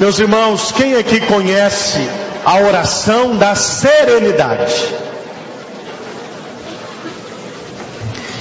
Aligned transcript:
Meus 0.00 0.16
irmãos, 0.20 0.70
quem 0.70 0.94
aqui 0.94 1.20
conhece 1.22 1.98
a 2.44 2.60
oração 2.60 3.36
da 3.36 3.56
serenidade? 3.56 4.94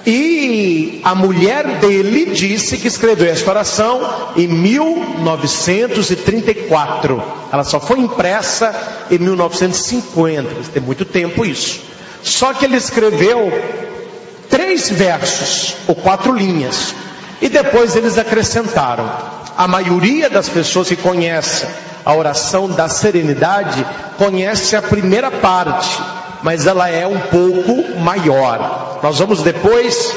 E 0.04 1.00
a 1.04 1.14
mulher 1.14 1.68
dele 1.78 2.32
disse 2.34 2.78
que 2.78 2.88
escreveu 2.88 3.32
esta 3.32 3.52
oração 3.52 4.02
em 4.36 4.48
1934. 4.48 7.24
Ela 7.54 7.64
só 7.64 7.80
foi 7.80 8.00
impressa 8.00 8.74
em 9.12 9.20
1950. 9.20 10.72
Tem 10.74 10.82
muito 10.82 11.06
tempo 11.06 11.46
isso. 11.46 11.82
Só 12.24 12.52
que 12.52 12.66
ele 12.66 12.78
escreveu 12.78 13.91
três 14.52 14.90
versos 14.90 15.78
ou 15.88 15.96
quatro 15.96 16.34
linhas. 16.34 16.94
E 17.42 17.50
depois 17.50 17.96
eles 17.96 18.20
acrescentaram. 18.20 19.10
A 19.58 19.68
maioria 19.68 20.30
das 20.30 20.48
pessoas 20.48 20.88
que 20.88 20.96
conhece 20.96 21.66
a 22.06 22.14
oração 22.14 22.70
da 22.70 22.88
serenidade 22.90 23.86
conhece 24.18 24.76
a 24.76 24.82
primeira 24.82 25.30
parte, 25.32 26.00
mas 26.44 26.66
ela 26.66 26.90
é 26.90 27.06
um 27.08 27.20
pouco 27.20 28.00
maior. 28.00 29.00
Nós 29.02 29.20
vamos 29.20 29.42
depois, 29.42 30.14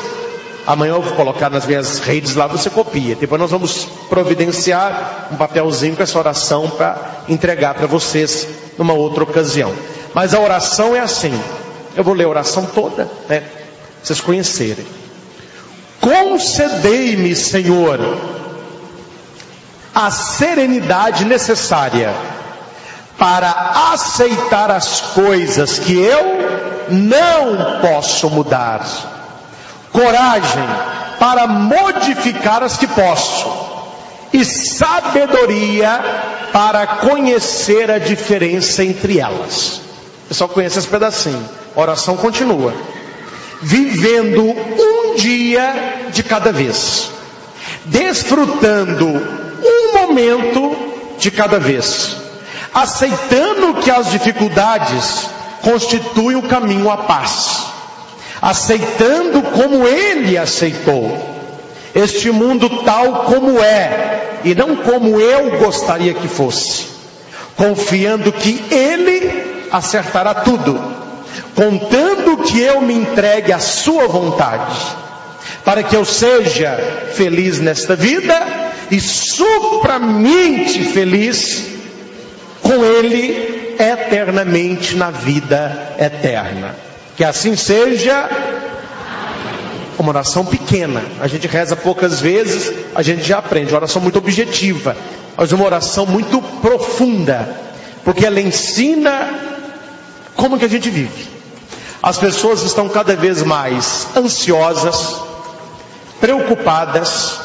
amanhã 0.66 0.94
eu 0.94 1.02
vou 1.02 1.14
colocar 1.14 1.50
nas 1.50 1.66
minhas 1.66 2.00
redes 2.00 2.34
lá, 2.34 2.46
você 2.46 2.70
copia. 2.70 3.14
Depois 3.14 3.40
nós 3.40 3.50
vamos 3.50 3.86
providenciar 4.08 5.28
um 5.32 5.36
papelzinho 5.36 5.96
com 5.96 6.02
essa 6.02 6.18
oração 6.18 6.70
para 6.70 6.96
entregar 7.28 7.74
para 7.74 7.86
vocês 7.86 8.46
numa 8.78 8.94
outra 8.94 9.24
ocasião. 9.24 9.72
Mas 10.14 10.34
a 10.34 10.40
oração 10.40 10.94
é 10.94 11.00
assim. 11.00 11.38
Eu 11.96 12.04
vou 12.04 12.14
ler 12.14 12.24
a 12.24 12.28
oração 12.28 12.66
toda, 12.66 13.08
né? 13.28 13.42
Vocês 14.04 14.20
conhecerem. 14.20 14.86
Concedei-me, 16.00 17.34
Senhor, 17.34 17.98
a 19.94 20.10
serenidade 20.10 21.24
necessária 21.24 22.12
para 23.16 23.48
aceitar 23.94 24.70
as 24.70 25.00
coisas 25.00 25.78
que 25.78 25.94
eu 25.94 26.88
não 26.90 27.80
posso 27.80 28.28
mudar, 28.28 28.84
coragem 29.90 30.68
para 31.18 31.46
modificar 31.46 32.62
as 32.62 32.76
que 32.76 32.86
posso, 32.86 33.50
e 34.32 34.44
sabedoria 34.44 36.00
para 36.52 36.86
conhecer 36.86 37.90
a 37.90 37.98
diferença 37.98 38.84
entre 38.84 39.20
elas. 39.20 39.80
Eu 40.28 40.34
só 40.34 40.46
conheço 40.46 40.78
esse 40.78 40.88
pedacinho. 40.88 41.48
A 41.74 41.80
oração 41.80 42.16
continua 42.16 42.74
vivendo 43.64 44.42
um 44.44 45.16
dia 45.16 46.10
de 46.12 46.22
cada 46.22 46.52
vez, 46.52 47.10
desfrutando 47.86 49.08
um 49.08 49.92
momento 49.94 50.76
de 51.18 51.30
cada 51.30 51.58
vez, 51.58 52.14
aceitando 52.74 53.80
que 53.82 53.90
as 53.90 54.10
dificuldades 54.10 55.26
constituem 55.62 56.36
o 56.36 56.42
caminho 56.42 56.90
à 56.90 56.98
paz, 56.98 57.62
aceitando 58.40 59.40
como 59.42 59.88
Ele 59.88 60.36
aceitou. 60.36 61.32
Este 61.94 62.30
mundo 62.30 62.82
tal 62.82 63.24
como 63.24 63.62
é 63.62 64.40
e 64.44 64.54
não 64.54 64.76
como 64.76 65.18
eu 65.18 65.58
gostaria 65.58 66.12
que 66.12 66.28
fosse, 66.28 66.84
confiando 67.56 68.30
que 68.30 68.62
Ele 68.70 69.68
acertará 69.72 70.34
tudo. 70.34 70.78
Contando 71.54 72.13
que 72.38 72.60
eu 72.60 72.80
me 72.80 72.94
entregue 72.94 73.52
à 73.52 73.58
Sua 73.58 74.06
vontade, 74.06 74.76
para 75.64 75.82
que 75.82 75.96
eu 75.96 76.04
seja 76.04 76.76
feliz 77.14 77.60
nesta 77.60 77.96
vida 77.96 78.34
e 78.90 79.00
supramente 79.00 80.84
feliz 80.84 81.66
com 82.62 82.84
Ele 82.84 83.74
eternamente 83.78 84.96
na 84.96 85.10
vida 85.10 85.94
eterna. 85.98 86.74
Que 87.16 87.24
assim 87.24 87.56
seja. 87.56 88.28
Uma 89.96 90.08
oração 90.08 90.44
pequena, 90.44 91.00
a 91.20 91.28
gente 91.28 91.46
reza 91.46 91.76
poucas 91.76 92.20
vezes, 92.20 92.72
a 92.96 93.00
gente 93.00 93.22
já 93.22 93.38
aprende. 93.38 93.70
Uma 93.70 93.78
oração 93.78 94.02
muito 94.02 94.18
objetiva, 94.18 94.96
mas 95.36 95.52
uma 95.52 95.64
oração 95.64 96.04
muito 96.04 96.42
profunda, 96.60 97.48
porque 98.04 98.26
ela 98.26 98.40
ensina 98.40 99.30
como 100.34 100.58
que 100.58 100.64
a 100.64 100.68
gente 100.68 100.90
vive. 100.90 101.33
As 102.04 102.18
pessoas 102.18 102.62
estão 102.62 102.86
cada 102.86 103.16
vez 103.16 103.42
mais 103.42 104.08
ansiosas, 104.14 105.22
preocupadas, 106.20 107.40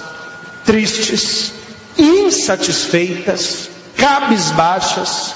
tristes, 0.66 1.53
insatisfeitas, 1.97 3.70
cabisbaixas, 3.96 5.34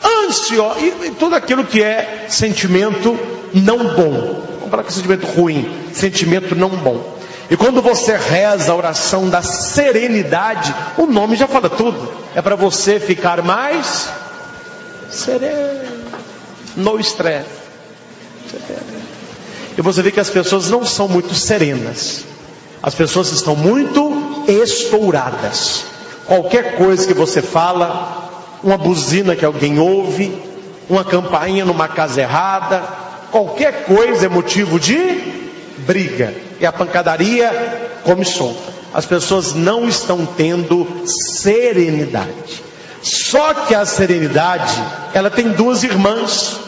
ansiosas, 0.00 0.80
e, 0.80 1.06
e 1.06 1.10
tudo 1.10 1.34
aquilo 1.34 1.64
que 1.64 1.82
é 1.82 2.26
sentimento 2.28 3.18
não 3.52 3.78
bom. 3.96 4.46
Vamos 4.60 4.70
falar 4.70 4.84
que 4.84 4.90
é 4.90 4.92
sentimento 4.92 5.26
ruim, 5.26 5.88
sentimento 5.92 6.54
não 6.54 6.68
bom. 6.68 7.18
E 7.50 7.56
quando 7.56 7.82
você 7.82 8.16
reza 8.16 8.70
a 8.70 8.76
oração 8.76 9.28
da 9.28 9.42
serenidade, 9.42 10.72
o 10.96 11.06
nome 11.06 11.34
já 11.34 11.48
fala 11.48 11.68
tudo. 11.68 12.12
É 12.32 12.40
para 12.40 12.54
você 12.54 13.00
ficar 13.00 13.42
mais 13.42 14.08
sereno, 15.10 16.12
no 16.76 17.00
estresse. 17.00 17.61
E 19.76 19.80
você 19.80 20.02
vê 20.02 20.10
que 20.10 20.20
as 20.20 20.30
pessoas 20.30 20.68
não 20.68 20.84
são 20.84 21.08
muito 21.08 21.34
serenas. 21.34 22.24
As 22.82 22.94
pessoas 22.94 23.32
estão 23.32 23.56
muito 23.56 24.44
estouradas. 24.48 25.84
Qualquer 26.26 26.76
coisa 26.76 27.06
que 27.06 27.14
você 27.14 27.40
fala, 27.40 28.58
uma 28.62 28.76
buzina 28.76 29.36
que 29.36 29.44
alguém 29.44 29.78
ouve, 29.78 30.32
uma 30.88 31.04
campainha 31.04 31.64
numa 31.64 31.88
casa 31.88 32.20
errada, 32.20 32.82
qualquer 33.30 33.84
coisa 33.84 34.26
é 34.26 34.28
motivo 34.28 34.78
de 34.78 34.98
briga. 35.86 36.34
E 36.60 36.66
a 36.66 36.72
pancadaria 36.72 38.00
come 38.04 38.24
solta. 38.24 38.72
As 38.92 39.06
pessoas 39.06 39.54
não 39.54 39.88
estão 39.88 40.26
tendo 40.26 40.86
serenidade. 41.06 42.62
Só 43.02 43.54
que 43.54 43.74
a 43.74 43.86
serenidade, 43.86 44.80
ela 45.14 45.30
tem 45.30 45.48
duas 45.48 45.82
irmãs 45.82 46.60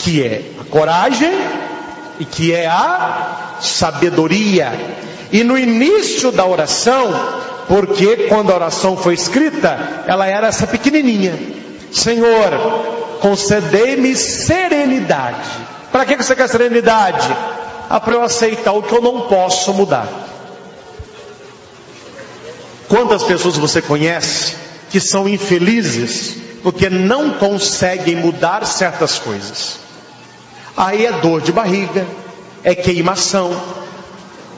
que 0.00 0.22
é 0.22 0.52
a 0.60 0.64
coragem 0.64 1.32
e 2.18 2.24
que 2.24 2.52
é 2.52 2.66
a 2.66 3.58
sabedoria. 3.60 4.72
E 5.30 5.44
no 5.44 5.58
início 5.58 6.32
da 6.32 6.44
oração, 6.44 7.08
porque 7.68 8.26
quando 8.28 8.50
a 8.50 8.56
oração 8.56 8.96
foi 8.96 9.14
escrita, 9.14 10.04
ela 10.06 10.26
era 10.26 10.48
essa 10.48 10.66
pequenininha. 10.66 11.38
Senhor, 11.92 13.18
concedei-me 13.20 14.16
serenidade. 14.16 15.48
Para 15.92 16.04
que 16.04 16.16
você 16.16 16.34
quer 16.34 16.48
serenidade? 16.48 17.28
Ah, 17.88 18.00
para 18.00 18.14
eu 18.14 18.22
aceitar 18.22 18.72
o 18.72 18.82
que 18.82 18.92
eu 18.92 19.02
não 19.02 19.22
posso 19.22 19.74
mudar. 19.74 20.08
Quantas 22.88 23.22
pessoas 23.22 23.56
você 23.56 23.80
conhece 23.82 24.56
que 24.90 24.98
são 24.98 25.28
infelizes 25.28 26.36
porque 26.62 26.90
não 26.90 27.30
conseguem 27.30 28.16
mudar 28.16 28.64
certas 28.64 29.18
coisas? 29.18 29.89
Aí 30.80 31.04
é 31.04 31.12
dor 31.12 31.42
de 31.42 31.52
barriga, 31.52 32.06
é 32.64 32.74
queimação, 32.74 33.54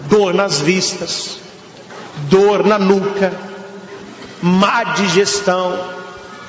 dor 0.02 0.32
nas 0.32 0.60
vistas, 0.60 1.38
dor 2.28 2.64
na 2.64 2.78
nuca, 2.78 3.32
má 4.40 4.84
digestão, 4.84 5.76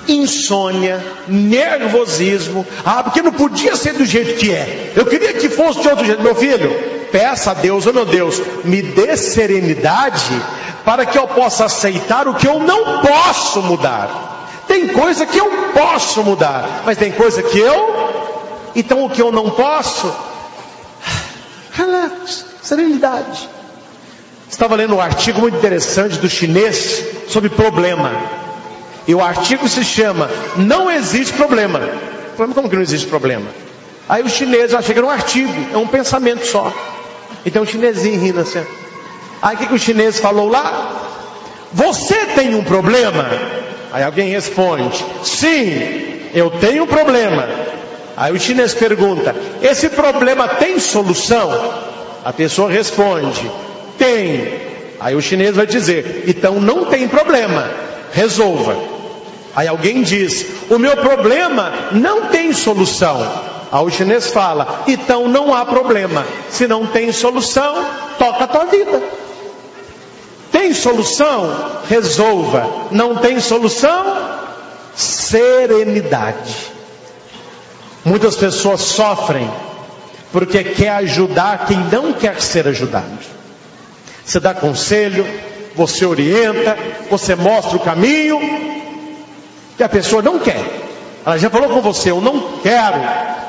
insônia, 0.07 1.03
nervosismo. 1.27 2.63
Ah, 2.85 3.01
porque 3.01 3.23
não 3.23 3.31
podia 3.31 3.75
ser 3.75 3.93
do 3.93 4.05
jeito 4.05 4.37
que 4.37 4.51
é. 4.51 4.93
Eu 4.95 5.07
queria 5.07 5.33
que 5.33 5.49
fosse 5.49 5.81
de 5.81 5.87
outro 5.87 6.05
jeito. 6.05 6.21
Meu 6.21 6.35
filho, 6.35 6.69
peça 7.11 7.49
a 7.49 7.55
Deus, 7.55 7.87
oh 7.87 7.93
meu 7.93 8.05
Deus, 8.05 8.39
me 8.63 8.79
dê 8.79 9.17
serenidade 9.17 10.39
para 10.85 11.03
que 11.03 11.17
eu 11.17 11.27
possa 11.27 11.65
aceitar 11.65 12.27
o 12.27 12.35
que 12.35 12.47
eu 12.47 12.59
não 12.59 13.01
posso 13.01 13.63
mudar. 13.63 14.61
Tem 14.67 14.89
coisa 14.89 15.25
que 15.25 15.39
eu 15.39 15.49
posso 15.73 16.21
mudar, 16.21 16.83
mas 16.85 16.95
tem 16.95 17.11
coisa 17.11 17.41
que 17.41 17.57
eu 17.57 18.02
então 18.75 19.05
o 19.05 19.09
que 19.09 19.21
eu 19.21 19.31
não 19.31 19.49
posso, 19.49 20.13
Relax, 21.73 22.45
serenidade. 22.61 23.49
Estava 24.49 24.75
lendo 24.75 24.95
um 24.95 25.01
artigo 25.01 25.41
muito 25.41 25.57
interessante 25.57 26.19
do 26.19 26.29
chinês 26.29 27.03
sobre 27.27 27.49
problema. 27.49 28.11
E 29.07 29.15
o 29.15 29.21
artigo 29.21 29.67
se 29.67 29.83
chama 29.83 30.29
Não 30.55 30.89
existe 30.89 31.33
problema. 31.33 31.81
Como 32.37 32.69
que 32.69 32.75
não 32.75 32.81
existe 32.81 33.07
problema? 33.07 33.47
Aí 34.07 34.21
o 34.21 34.29
chinês, 34.29 34.73
achei 34.73 34.93
que 34.93 34.99
era 34.99 35.07
um 35.07 35.09
artigo, 35.09 35.51
é 35.73 35.77
um 35.77 35.87
pensamento 35.87 36.45
só. 36.45 36.71
Então 37.43 37.63
o 37.63 37.65
chinesinho 37.65 38.21
rindo 38.21 38.41
assim. 38.41 38.63
Aí 39.41 39.55
o 39.55 39.57
que, 39.57 39.67
que 39.67 39.73
o 39.73 39.79
chinês 39.79 40.19
falou 40.19 40.47
lá? 40.49 40.91
Você 41.73 42.15
tem 42.35 42.53
um 42.53 42.63
problema? 42.63 43.27
Aí 43.91 44.03
alguém 44.03 44.29
responde: 44.29 45.03
Sim, 45.23 46.29
eu 46.35 46.51
tenho 46.51 46.83
um 46.83 46.87
problema. 46.87 47.47
Aí 48.15 48.31
o 48.31 48.39
chinês 48.39 48.73
pergunta: 48.73 49.35
Esse 49.61 49.89
problema 49.89 50.47
tem 50.47 50.79
solução? 50.79 51.51
A 52.23 52.31
pessoa 52.31 52.69
responde: 52.69 53.49
Tem. 53.97 54.61
Aí 54.99 55.15
o 55.15 55.21
chinês 55.21 55.55
vai 55.55 55.65
dizer: 55.65 56.23
Então 56.27 56.59
não 56.59 56.85
tem 56.85 57.07
problema, 57.07 57.69
resolva. 58.11 58.75
Aí 59.55 59.67
alguém 59.67 60.01
diz: 60.03 60.45
O 60.69 60.77
meu 60.77 60.95
problema 60.97 61.71
não 61.91 62.27
tem 62.27 62.53
solução. 62.53 63.19
Aí 63.71 63.83
o 63.83 63.89
chinês 63.89 64.27
fala: 64.27 64.83
Então 64.87 65.27
não 65.27 65.53
há 65.53 65.65
problema. 65.65 66.25
Se 66.49 66.67
não 66.67 66.85
tem 66.85 67.11
solução, 67.11 67.85
toca 68.19 68.43
a 68.43 68.47
tua 68.47 68.65
vida. 68.65 69.01
Tem 70.51 70.71
solução? 70.73 71.81
Resolva. 71.89 72.69
Não 72.91 73.15
tem 73.15 73.39
solução? 73.39 74.15
Serenidade. 74.95 76.72
Muitas 78.05 78.35
pessoas 78.35 78.81
sofrem 78.81 79.49
porque 80.31 80.63
quer 80.63 80.89
ajudar 80.89 81.65
quem 81.67 81.77
não 81.91 82.11
quer 82.13 82.41
ser 82.41 82.67
ajudado. 82.67 83.05
Você 84.25 84.39
dá 84.39 84.53
conselho, 84.53 85.25
você 85.75 86.05
orienta, 86.05 86.77
você 87.09 87.35
mostra 87.35 87.77
o 87.77 87.79
caminho, 87.79 88.39
e 89.77 89.83
a 89.83 89.89
pessoa 89.89 90.21
não 90.21 90.39
quer. 90.39 90.59
Ela 91.25 91.37
já 91.37 91.49
falou 91.49 91.69
com 91.69 91.81
você, 91.81 92.11
eu 92.11 92.19
não 92.19 92.59
quero. 92.61 92.99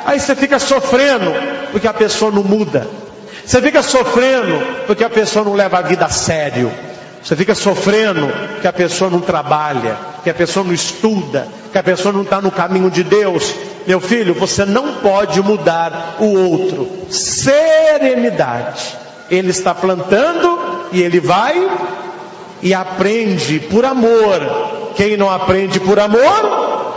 Aí 0.04 0.20
você 0.20 0.34
fica 0.36 0.58
sofrendo 0.58 1.32
porque 1.72 1.88
a 1.88 1.92
pessoa 1.92 2.30
não 2.30 2.42
muda. 2.42 2.86
Você 3.44 3.60
fica 3.60 3.82
sofrendo 3.82 4.84
porque 4.86 5.04
a 5.04 5.10
pessoa 5.10 5.44
não 5.44 5.54
leva 5.54 5.78
a 5.78 5.82
vida 5.82 6.04
a 6.04 6.10
sério. 6.10 6.72
Você 7.22 7.34
fica 7.34 7.54
sofrendo 7.54 8.30
que 8.60 8.66
a 8.66 8.72
pessoa 8.72 9.10
não 9.10 9.20
trabalha, 9.20 9.96
que 10.22 10.30
a 10.30 10.34
pessoa 10.34 10.64
não 10.64 10.72
estuda, 10.72 11.48
que 11.72 11.78
a 11.78 11.82
pessoa 11.82 12.12
não 12.12 12.22
está 12.22 12.40
no 12.40 12.50
caminho 12.50 12.90
de 12.90 13.02
Deus. 13.02 13.54
Meu 13.86 14.00
filho, 14.00 14.34
você 14.34 14.64
não 14.64 14.94
pode 14.94 15.40
mudar 15.42 16.16
o 16.20 16.50
outro. 16.50 16.88
Serenidade. 17.10 18.96
Ele 19.31 19.50
está 19.50 19.75
plantando 19.75 20.86
e 20.92 21.02
ele 21.02 21.20
vai 21.20 21.69
e 22.62 22.72
aprende 22.72 23.60
por 23.60 23.84
amor. 23.84 24.92
Quem 24.96 25.16
não 25.16 25.31
aprende 25.31 25.81
por 25.81 25.98
amor, 25.98 26.94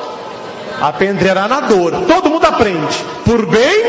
aprenderá 0.80 1.48
na 1.48 1.62
dor. 1.62 1.94
Todo 2.08 2.30
mundo 2.30 2.46
aprende, 2.46 3.04
por 3.26 3.46
bem 3.46 3.84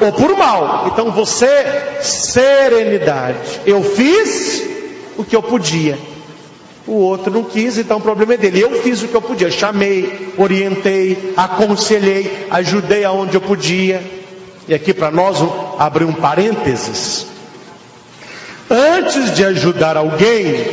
ou 0.00 0.12
por 0.12 0.36
mal. 0.36 0.88
Então 0.92 1.10
você, 1.10 2.00
serenidade. 2.00 3.60
Eu 3.66 3.82
fiz 3.82 4.62
o 5.16 5.24
que 5.24 5.34
eu 5.34 5.42
podia. 5.42 5.98
O 6.88 6.94
outro 6.94 7.30
não 7.30 7.44
quis, 7.44 7.76
então 7.76 7.98
o 7.98 8.00
problema 8.00 8.32
é 8.32 8.36
dele. 8.38 8.62
Eu 8.62 8.82
fiz 8.82 9.02
o 9.02 9.08
que 9.08 9.14
eu 9.14 9.20
podia, 9.20 9.50
chamei, 9.50 10.32
orientei, 10.38 11.34
aconselhei, 11.36 12.46
ajudei 12.50 13.04
aonde 13.04 13.34
eu 13.34 13.42
podia. 13.42 14.02
E 14.66 14.72
aqui 14.72 14.94
para 14.94 15.10
nós 15.10 15.36
abrir 15.78 16.06
um 16.06 16.14
parênteses. 16.14 17.26
Antes 18.70 19.34
de 19.34 19.44
ajudar 19.44 19.98
alguém, 19.98 20.66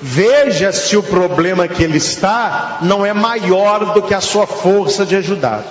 veja 0.00 0.72
se 0.72 0.96
o 0.96 1.02
problema 1.02 1.68
que 1.68 1.82
ele 1.82 1.98
está 1.98 2.78
não 2.80 3.04
é 3.04 3.12
maior 3.12 3.92
do 3.92 4.00
que 4.00 4.14
a 4.14 4.22
sua 4.22 4.46
força 4.46 5.04
de 5.04 5.14
ajudar. 5.14 5.62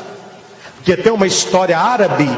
Porque 0.75 0.95
tem 0.95 1.11
uma 1.11 1.25
história 1.25 1.79
árabe 1.79 2.29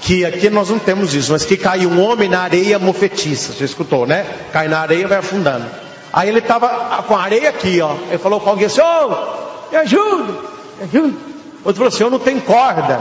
que 0.00 0.24
aqui 0.24 0.50
nós 0.50 0.68
não 0.68 0.80
temos 0.80 1.14
isso, 1.14 1.30
mas 1.30 1.44
que 1.44 1.56
caiu 1.56 1.90
um 1.90 2.04
homem 2.04 2.28
na 2.28 2.40
areia 2.40 2.76
mofetiça, 2.76 3.52
você 3.52 3.64
escutou, 3.64 4.04
né? 4.04 4.26
Cai 4.52 4.66
na 4.66 4.80
areia 4.80 5.02
e 5.02 5.06
vai 5.06 5.18
afundando. 5.18 5.85
Aí 6.16 6.28
ele 6.28 6.40
estava 6.40 7.04
com 7.06 7.14
a 7.14 7.22
areia 7.22 7.50
aqui, 7.50 7.80
ó. 7.80 7.94
Ele 8.08 8.18
falou 8.18 8.40
com 8.40 8.50
alguém 8.50 8.66
assim, 8.66 8.80
ô, 8.80 8.84
oh, 8.84 9.70
me 9.70 9.76
ajuda, 9.76 10.32
me 10.78 10.84
ajuda. 10.84 11.16
Outro 11.64 11.74
falou 11.76 11.88
assim, 11.88 12.02
eu 12.02 12.10
não 12.10 12.18
tenho 12.18 12.40
corda. 12.40 13.00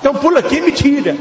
Então 0.00 0.14
pula 0.14 0.40
aqui 0.40 0.56
e 0.56 0.60
me 0.62 0.72
tira. 0.72 1.14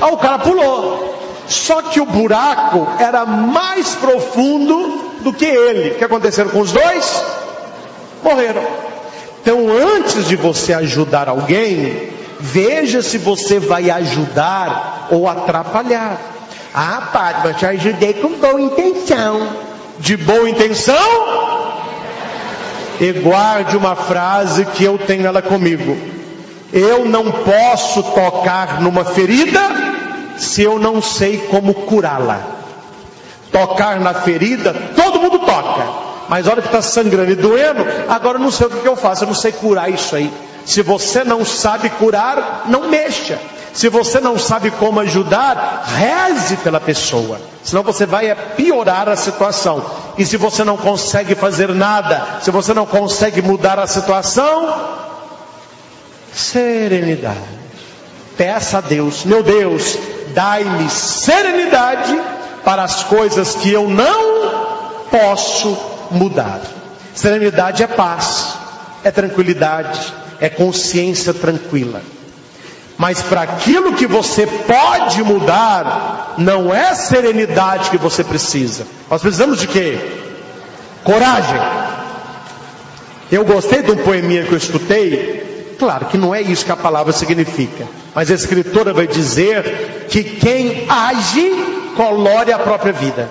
Aí 0.00 0.12
o 0.12 0.16
cara 0.18 0.40
pulou. 0.40 1.14
Só 1.48 1.80
que 1.80 2.00
o 2.00 2.04
buraco 2.04 2.86
era 2.98 3.24
mais 3.24 3.94
profundo 3.94 5.20
do 5.20 5.32
que 5.32 5.44
ele. 5.44 5.92
O 5.92 5.94
que 5.94 6.04
aconteceu 6.04 6.48
com 6.50 6.60
os 6.60 6.72
dois? 6.72 7.24
Morreram. 8.22 8.64
Então 9.40 9.68
antes 9.70 10.26
de 10.26 10.34
você 10.34 10.74
ajudar 10.74 11.28
alguém, 11.28 12.10
Veja 12.38 13.02
se 13.02 13.18
você 13.18 13.58
vai 13.58 13.90
ajudar 13.90 15.08
ou 15.10 15.28
atrapalhar. 15.28 16.18
Ah, 16.74 17.08
padre, 17.12 17.52
mas 17.52 17.62
eu 17.62 17.68
ajudei 17.70 18.14
com 18.14 18.28
boa 18.34 18.60
intenção. 18.60 19.65
De 19.98 20.16
boa 20.16 20.48
intenção? 20.48 20.96
E 23.00 23.12
guarde 23.12 23.76
uma 23.76 23.94
frase 23.94 24.64
que 24.64 24.84
eu 24.84 24.98
tenho 24.98 25.26
ela 25.26 25.42
comigo. 25.42 25.96
Eu 26.72 27.04
não 27.04 27.30
posso 27.30 28.02
tocar 28.02 28.80
numa 28.80 29.04
ferida 29.04 29.60
se 30.36 30.62
eu 30.62 30.78
não 30.78 31.00
sei 31.00 31.38
como 31.50 31.74
curá-la. 31.74 32.40
Tocar 33.52 34.00
na 34.00 34.12
ferida, 34.14 34.74
todo 34.94 35.20
mundo 35.20 35.38
toca. 35.40 36.06
Mas 36.28 36.46
a 36.46 36.50
hora 36.50 36.62
que 36.62 36.68
está 36.68 36.82
sangrando 36.82 37.30
e 37.30 37.36
doendo, 37.36 37.86
agora 38.08 38.38
eu 38.38 38.42
não 38.42 38.50
sei 38.50 38.66
o 38.66 38.70
que 38.70 38.86
eu 38.86 38.96
faço, 38.96 39.24
eu 39.24 39.28
não 39.28 39.34
sei 39.34 39.52
curar 39.52 39.90
isso 39.90 40.16
aí. 40.16 40.30
Se 40.64 40.82
você 40.82 41.22
não 41.22 41.44
sabe 41.44 41.88
curar, 41.90 42.64
não 42.66 42.88
mexa. 42.88 43.38
Se 43.76 43.90
você 43.90 44.20
não 44.20 44.38
sabe 44.38 44.70
como 44.70 45.00
ajudar, 45.00 45.84
reze 45.86 46.56
pela 46.56 46.80
pessoa. 46.80 47.38
Senão 47.62 47.82
você 47.82 48.06
vai 48.06 48.34
piorar 48.56 49.06
a 49.06 49.16
situação. 49.16 49.84
E 50.16 50.24
se 50.24 50.38
você 50.38 50.64
não 50.64 50.78
consegue 50.78 51.34
fazer 51.34 51.68
nada, 51.74 52.38
se 52.40 52.50
você 52.50 52.72
não 52.72 52.86
consegue 52.86 53.42
mudar 53.42 53.78
a 53.78 53.86
situação, 53.86 54.74
serenidade. 56.32 57.36
Peça 58.34 58.78
a 58.78 58.80
Deus, 58.80 59.26
meu 59.26 59.42
Deus, 59.42 59.98
dai-me 60.28 60.88
serenidade 60.88 62.18
para 62.64 62.82
as 62.82 63.04
coisas 63.04 63.56
que 63.56 63.70
eu 63.70 63.86
não 63.90 65.04
posso 65.10 65.76
mudar. 66.10 66.62
Serenidade 67.14 67.82
é 67.82 67.86
paz, 67.86 68.56
é 69.04 69.10
tranquilidade, 69.10 70.14
é 70.40 70.48
consciência 70.48 71.34
tranquila. 71.34 72.00
Mas 72.98 73.20
para 73.22 73.42
aquilo 73.42 73.92
que 73.92 74.06
você 74.06 74.46
pode 74.46 75.22
mudar, 75.22 76.34
não 76.38 76.72
é 76.74 76.94
serenidade 76.94 77.90
que 77.90 77.98
você 77.98 78.24
precisa. 78.24 78.86
Nós 79.10 79.20
precisamos 79.20 79.60
de 79.60 79.68
quê? 79.68 79.98
Coragem. 81.04 81.60
Eu 83.30 83.44
gostei 83.44 83.82
de 83.82 83.90
um 83.90 83.96
poeminha 83.96 84.44
que 84.44 84.52
eu 84.52 84.58
escutei. 84.58 85.74
Claro 85.78 86.06
que 86.06 86.16
não 86.16 86.34
é 86.34 86.40
isso 86.40 86.64
que 86.64 86.72
a 86.72 86.76
palavra 86.76 87.12
significa. 87.12 87.86
Mas 88.14 88.30
a 88.30 88.34
escritora 88.34 88.94
vai 88.94 89.06
dizer 89.06 90.06
que 90.08 90.24
quem 90.24 90.86
age, 90.88 91.52
colore 91.96 92.52
a 92.52 92.58
própria 92.58 92.92
vida. 92.92 93.28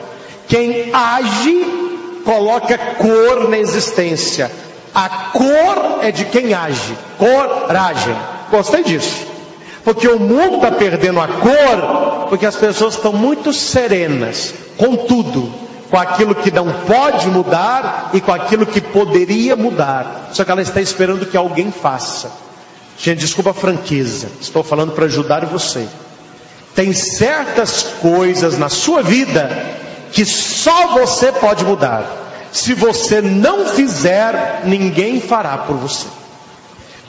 Quem 0.48 0.92
age, 0.94 2.22
coloca 2.24 2.78
cor 2.78 3.50
na 3.50 3.58
existência. 3.58 4.52
A 4.94 5.10
cor 5.10 6.00
é 6.04 6.12
de 6.12 6.26
quem 6.26 6.54
age. 6.54 6.96
Coragem. 7.18 8.16
Gostei 8.52 8.84
disso. 8.84 9.35
Porque 9.86 10.08
o 10.08 10.20
mundo 10.20 10.56
está 10.56 10.72
perdendo 10.72 11.22
a 11.22 11.28
cor, 11.28 12.28
porque 12.28 12.48
as 12.48 12.56
pessoas 12.56 12.96
estão 12.96 13.14
muito 13.14 13.54
serenas 13.54 14.52
com 14.78 14.96
tudo, 14.96 15.54
com 15.92 15.98
aquilo 15.98 16.34
que 16.34 16.50
não 16.50 16.66
pode 16.88 17.28
mudar 17.28 18.10
e 18.12 18.20
com 18.20 18.34
aquilo 18.34 18.66
que 18.66 18.82
poderia 18.82 19.56
mudar. 19.56 20.32
Só 20.34 20.44
que 20.44 20.50
ela 20.50 20.64
está 20.64 20.82
esperando 20.82 21.28
que 21.28 21.38
alguém 21.38 21.72
faça. 21.72 22.32
Gente, 22.98 23.20
desculpa 23.20 23.52
a 23.52 23.54
franqueza, 23.54 24.28
estou 24.42 24.64
falando 24.64 24.94
para 24.94 25.06
ajudar 25.06 25.46
você. 25.46 25.88
Tem 26.74 26.92
certas 26.92 27.84
coisas 28.02 28.58
na 28.58 28.70
sua 28.70 29.04
vida 29.04 29.50
que 30.12 30.26
só 30.26 30.88
você 30.96 31.32
pode 31.32 31.64
mudar. 31.64 32.06
Se 32.52 32.74
você 32.74 33.22
não 33.22 33.68
fizer, 33.68 34.62
ninguém 34.66 35.22
fará 35.22 35.60
por 35.60 35.76
você. 35.76 36.08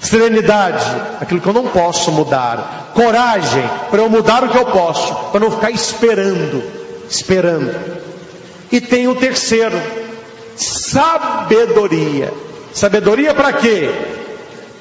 Serenidade, 0.01 0.85
aquilo 1.21 1.41
que 1.41 1.49
eu 1.49 1.53
não 1.53 1.69
posso 1.69 2.13
mudar. 2.13 2.93
Coragem, 2.95 3.69
para 3.91 4.01
eu 4.01 4.09
mudar 4.09 4.45
o 4.45 4.49
que 4.49 4.59
eu 4.59 4.67
posso, 4.67 5.15
para 5.31 5.41
não 5.41 5.51
ficar 5.51 5.71
esperando, 5.71 6.63
esperando. 7.09 7.75
E 8.71 8.81
tem 8.81 9.09
o 9.09 9.15
terceiro, 9.15 9.81
sabedoria. 10.57 12.33
Sabedoria 12.73 13.35
para 13.35 13.53
quê? 13.55 13.91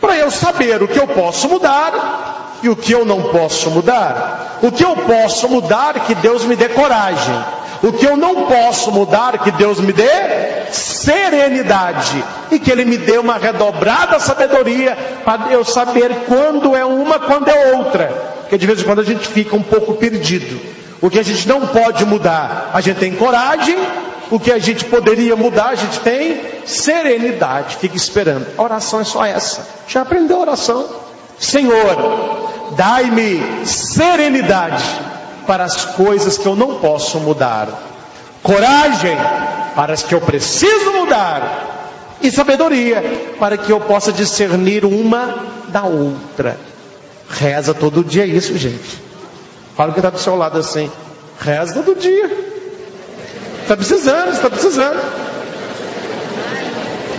para 0.06 0.18
eu 0.18 0.30
saber 0.30 0.84
o 0.84 0.88
que 0.88 1.00
eu 1.00 1.08
posso 1.08 1.50
mudar 1.50 2.60
e 2.62 2.70
o 2.70 2.76
que 2.76 2.92
eu 2.92 3.06
não 3.06 3.24
posso 3.24 3.72
mudar. 3.72 4.60
O 4.62 4.72
que 4.72 4.84
eu 4.84 4.96
posso 4.96 5.50
mudar, 5.50 6.06
que 6.06 6.16
Deus 6.16 6.46
me 6.46 6.56
dê 6.56 6.70
coragem. 6.70 7.36
O 7.86 7.94
que 7.94 8.04
eu 8.04 8.18
não 8.18 8.48
posso 8.48 8.92
mudar, 8.92 9.38
que 9.38 9.52
Deus 9.52 9.80
me 9.80 9.94
dê 9.94 10.10
serenidade 10.72 12.26
e 12.50 12.58
que 12.58 12.72
Ele 12.72 12.84
me 12.84 12.98
dê 12.98 13.20
uma 13.20 13.38
redobrada 13.38 14.20
sabedoria 14.20 14.98
para 15.24 15.54
eu 15.54 15.64
saber 15.64 16.26
quando 16.28 16.76
é 16.76 16.84
uma, 16.84 17.20
quando 17.20 17.48
é 17.48 17.76
outra. 17.76 18.08
Porque 18.40 18.58
de 18.58 18.66
vez 18.66 18.82
em 18.82 18.86
quando 18.86 19.02
a 19.02 19.04
gente 19.04 19.28
fica 19.28 19.56
um 19.56 19.62
pouco 19.62 19.94
perdido. 19.94 20.60
O 21.00 21.12
que 21.12 21.20
a 21.20 21.24
gente 21.24 21.48
não 21.48 21.68
pode 21.68 22.04
mudar, 22.06 22.72
a 22.74 22.82
gente 22.82 22.98
tem 22.98 23.14
coragem. 23.14 23.78
O 24.32 24.40
que 24.40 24.52
a 24.52 24.58
gente 24.58 24.84
poderia 24.86 25.36
mudar, 25.36 25.68
a 25.68 25.76
gente 25.76 26.00
tem 26.00 26.42
serenidade. 26.66 27.76
Fica 27.76 27.96
esperando. 27.96 28.48
A 28.58 28.64
oração 28.64 29.00
é 29.00 29.04
só 29.04 29.24
essa. 29.24 29.64
Já 29.88 30.02
aprendeu 30.02 30.38
a 30.38 30.42
oração? 30.42 30.90
Senhor, 31.38 32.74
dai-me 32.76 33.64
serenidade 33.64 34.84
para 35.46 35.64
as 35.64 35.86
coisas 35.86 36.38
que 36.38 36.46
eu 36.46 36.56
não 36.56 36.76
posso 36.76 37.20
mudar, 37.20 37.68
coragem 38.42 39.18
para 39.76 39.94
as 39.94 40.04
que 40.04 40.16
eu 40.16 40.22
preciso 40.22 40.92
mudar, 40.92 41.76
e 42.22 42.32
sabedoria 42.32 43.36
para 43.40 43.58
que 43.58 43.72
eu 43.72 43.80
possa 43.80 44.12
discernir 44.12 44.86
uma 44.86 45.36
da 45.68 45.84
outra. 45.84 46.58
Reza 47.30 47.74
todo 47.74 48.04
dia 48.04 48.26
isso, 48.26 48.58
gente. 48.58 49.02
Fala 49.76 49.92
que 49.92 50.00
está 50.00 50.10
do 50.10 50.20
seu 50.20 50.36
lado 50.36 50.58
assim. 50.58 50.90
Reza 51.40 51.74
todo 51.74 52.00
dia. 52.00 52.32
Está 53.62 53.76
precisando, 53.76 54.32
está 54.32 54.50
precisando. 54.50 55.02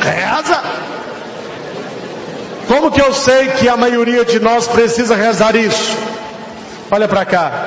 Reza. 0.00 0.62
Como 2.68 2.90
que 2.90 3.00
eu 3.00 3.12
sei 3.12 3.48
que 3.48 3.68
a 3.68 3.76
maioria 3.76 4.24
de 4.24 4.40
nós 4.40 4.66
precisa 4.66 5.14
rezar 5.14 5.54
isso? 5.54 5.96
Olha 6.90 7.06
para 7.06 7.24
cá. 7.24 7.65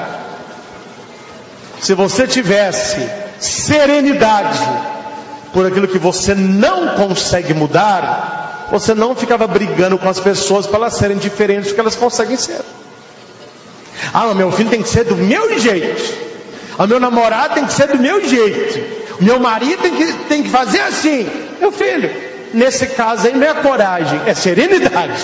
Se 1.80 1.94
você 1.94 2.28
tivesse 2.28 3.10
serenidade 3.40 4.60
por 5.54 5.66
aquilo 5.66 5.88
que 5.88 5.98
você 5.98 6.36
não 6.36 6.90
consegue 6.90 7.54
mudar, 7.54 8.68
você 8.72 8.94
não 8.94 9.16
ficava 9.16 9.48
brigando 9.48 9.98
com 9.98 10.10
as 10.10 10.20
pessoas 10.20 10.68
para 10.68 10.78
elas 10.78 10.94
serem 10.94 11.18
diferentes 11.18 11.70
do 11.70 11.74
que 11.74 11.80
elas 11.80 11.96
conseguem 11.96 12.38
ser. 12.38 12.62
Ah, 14.14 14.34
meu 14.34 14.52
filho 14.52 14.70
tem 14.70 14.82
que 14.82 14.90
ser 14.90 15.06
do 15.06 15.16
meu 15.16 15.60
jeito. 15.60 16.30
O 16.78 16.88
meu 16.88 17.00
namorado 17.00 17.56
tem 17.56 17.66
que 17.66 17.74
ser 17.74 17.88
do 17.88 17.98
meu 17.98 18.28
jeito. 18.28 19.00
O 19.20 19.24
meu 19.24 19.40
marido 19.40 19.82
tem 19.82 19.96
que, 19.96 20.14
tem 20.30 20.44
que 20.44 20.50
fazer 20.50 20.80
assim. 20.82 21.30
Meu 21.60 21.72
filho, 21.72 22.10
nesse 22.54 22.88
caso 22.88 23.28
aí 23.28 23.34
não 23.34 23.48
é 23.48 23.54
coragem, 23.56 24.22
é 24.26 24.34
serenidade. 24.34 25.22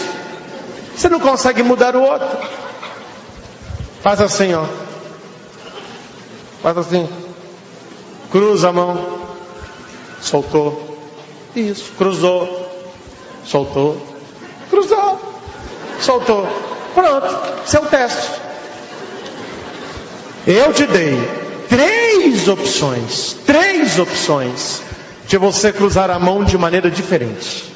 Você 0.95 1.09
não 1.09 1.19
consegue 1.19 1.63
mudar 1.63 1.95
o 1.95 2.01
outro. 2.01 2.27
Faz 4.01 4.21
assim, 4.21 4.53
ó. 4.53 4.65
Faz 6.65 6.79
assim. 6.79 7.07
Cruza 8.31 8.69
a 8.69 8.74
mão. 8.74 8.98
Soltou. 10.19 10.98
Isso. 11.55 11.91
Cruzou. 11.95 12.89
Soltou. 13.45 14.01
Cruzou. 14.72 15.22
Soltou. 16.01 16.48
Pronto. 16.95 17.27
Seu 17.67 17.86
teste. 17.86 18.31
Eu 20.48 20.74
te 20.74 20.88
dei 20.88 21.15
três 21.69 22.48
opções. 22.48 23.38
Três 23.45 24.00
opções 24.00 24.81
de 25.27 25.38
você 25.38 25.72
cruzar 25.72 26.10
a 26.10 26.17
mão 26.17 26.43
de 26.43 26.57
maneira 26.57 26.89
diferente. 26.89 27.72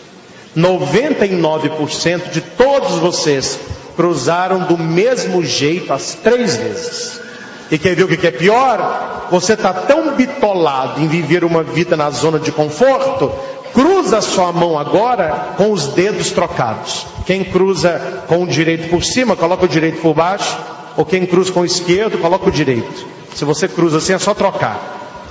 99% 0.57 2.31
de 2.31 2.41
todos 2.41 2.97
vocês 2.97 3.59
cruzaram 3.95 4.61
do 4.61 4.79
mesmo 4.79 5.45
jeito 5.45 5.93
as 5.93 6.15
três 6.15 6.55
vezes. 6.55 7.18
E 7.71 7.77
quer 7.77 7.95
ver 7.95 8.03
o 8.03 8.07
que 8.07 8.27
é 8.27 8.31
pior? 8.31 9.27
Você 9.31 9.53
está 9.53 9.71
tão 9.73 10.15
bitolado 10.15 11.01
em 11.01 11.07
viver 11.07 11.43
uma 11.43 11.61
vida 11.61 11.95
na 11.95 12.09
zona 12.09 12.39
de 12.39 12.51
conforto, 12.51 13.31
cruza 13.73 14.21
sua 14.21 14.51
mão 14.51 14.77
agora 14.77 15.53
com 15.55 15.71
os 15.71 15.87
dedos 15.87 16.31
trocados. 16.31 17.05
Quem 17.25 17.43
cruza 17.43 18.23
com 18.27 18.43
o 18.43 18.47
direito 18.47 18.89
por 18.89 19.03
cima, 19.03 19.35
coloca 19.35 19.65
o 19.65 19.69
direito 19.69 20.01
por 20.01 20.15
baixo, 20.15 20.57
ou 20.97 21.05
quem 21.05 21.25
cruza 21.25 21.51
com 21.51 21.61
o 21.61 21.65
esquerdo, 21.65 22.17
coloca 22.17 22.49
o 22.49 22.51
direito. 22.51 23.05
Se 23.35 23.45
você 23.45 23.67
cruza 23.67 23.97
assim, 23.97 24.13
é 24.13 24.19
só 24.19 24.33
trocar. 24.33 24.79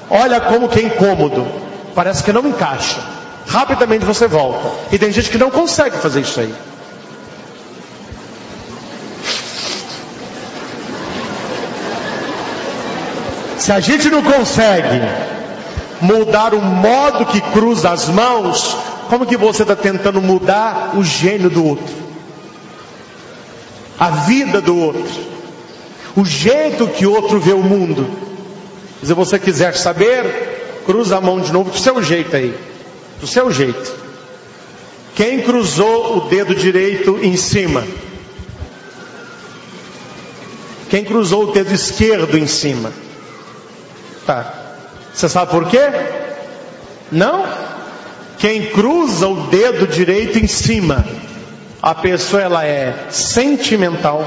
Olha 0.09 0.40
como 0.40 0.68
que 0.68 0.78
é 0.78 0.83
incômodo. 0.85 1.45
Parece 1.95 2.23
que 2.23 2.33
não 2.33 2.47
encaixa. 2.47 2.99
Rapidamente 3.47 4.04
você 4.04 4.28
volta. 4.28 4.71
E 4.92 4.99
tem 4.99 5.11
gente 5.11 5.30
que 5.30 5.38
não 5.38 5.50
consegue 5.50 5.97
fazer 5.99 6.21
isso 6.21 6.38
aí. 6.38 6.54
Se 13.68 13.72
a 13.72 13.80
gente 13.80 14.08
não 14.08 14.22
consegue 14.22 14.98
mudar 16.00 16.54
o 16.54 16.58
modo 16.62 17.26
que 17.26 17.38
cruza 17.38 17.90
as 17.90 18.08
mãos, 18.08 18.75
como 19.10 19.26
que 19.26 19.37
você 19.37 19.60
está 19.60 19.76
tentando 19.76 20.22
mudar 20.22 20.92
o 20.96 21.04
gênio 21.04 21.50
do 21.50 21.66
outro? 21.66 21.94
A 24.00 24.08
vida 24.08 24.62
do 24.62 24.75
outro? 24.75 25.04
O 26.16 26.25
jeito 26.25 26.88
que 26.88 27.04
o 27.04 27.12
outro 27.12 27.38
vê 27.38 27.52
o 27.52 27.62
mundo? 27.62 28.08
Se 29.04 29.12
você 29.12 29.38
quiser 29.38 29.76
saber, 29.76 30.80
cruza 30.87 31.18
a 31.18 31.20
mão 31.20 31.38
de 31.38 31.52
novo 31.52 31.70
do 31.70 31.78
seu 31.78 32.02
jeito 32.02 32.34
aí. 32.34 32.58
Do 33.20 33.26
seu 33.26 33.52
jeito. 33.52 33.94
Quem 35.14 35.42
cruzou 35.42 36.16
o 36.16 36.20
dedo 36.30 36.54
direito 36.54 37.18
em 37.20 37.37
cima? 37.37 37.87
Quem 40.88 41.04
cruzou 41.04 41.50
o 41.50 41.52
dedo 41.52 41.75
esquerdo 41.75 42.38
em 42.38 42.46
cima? 42.46 42.90
Você 45.12 45.28
sabe 45.28 45.50
por 45.50 45.66
quê? 45.66 45.90
Não? 47.11 47.44
Quem 48.38 48.66
cruza 48.66 49.26
o 49.26 49.49
dedo 49.49 49.87
direito 49.87 50.38
em 50.38 50.47
cima, 50.47 51.04
a 51.82 51.94
pessoa 51.94 52.42
ela 52.42 52.64
é 52.64 53.06
sentimental, 53.11 54.25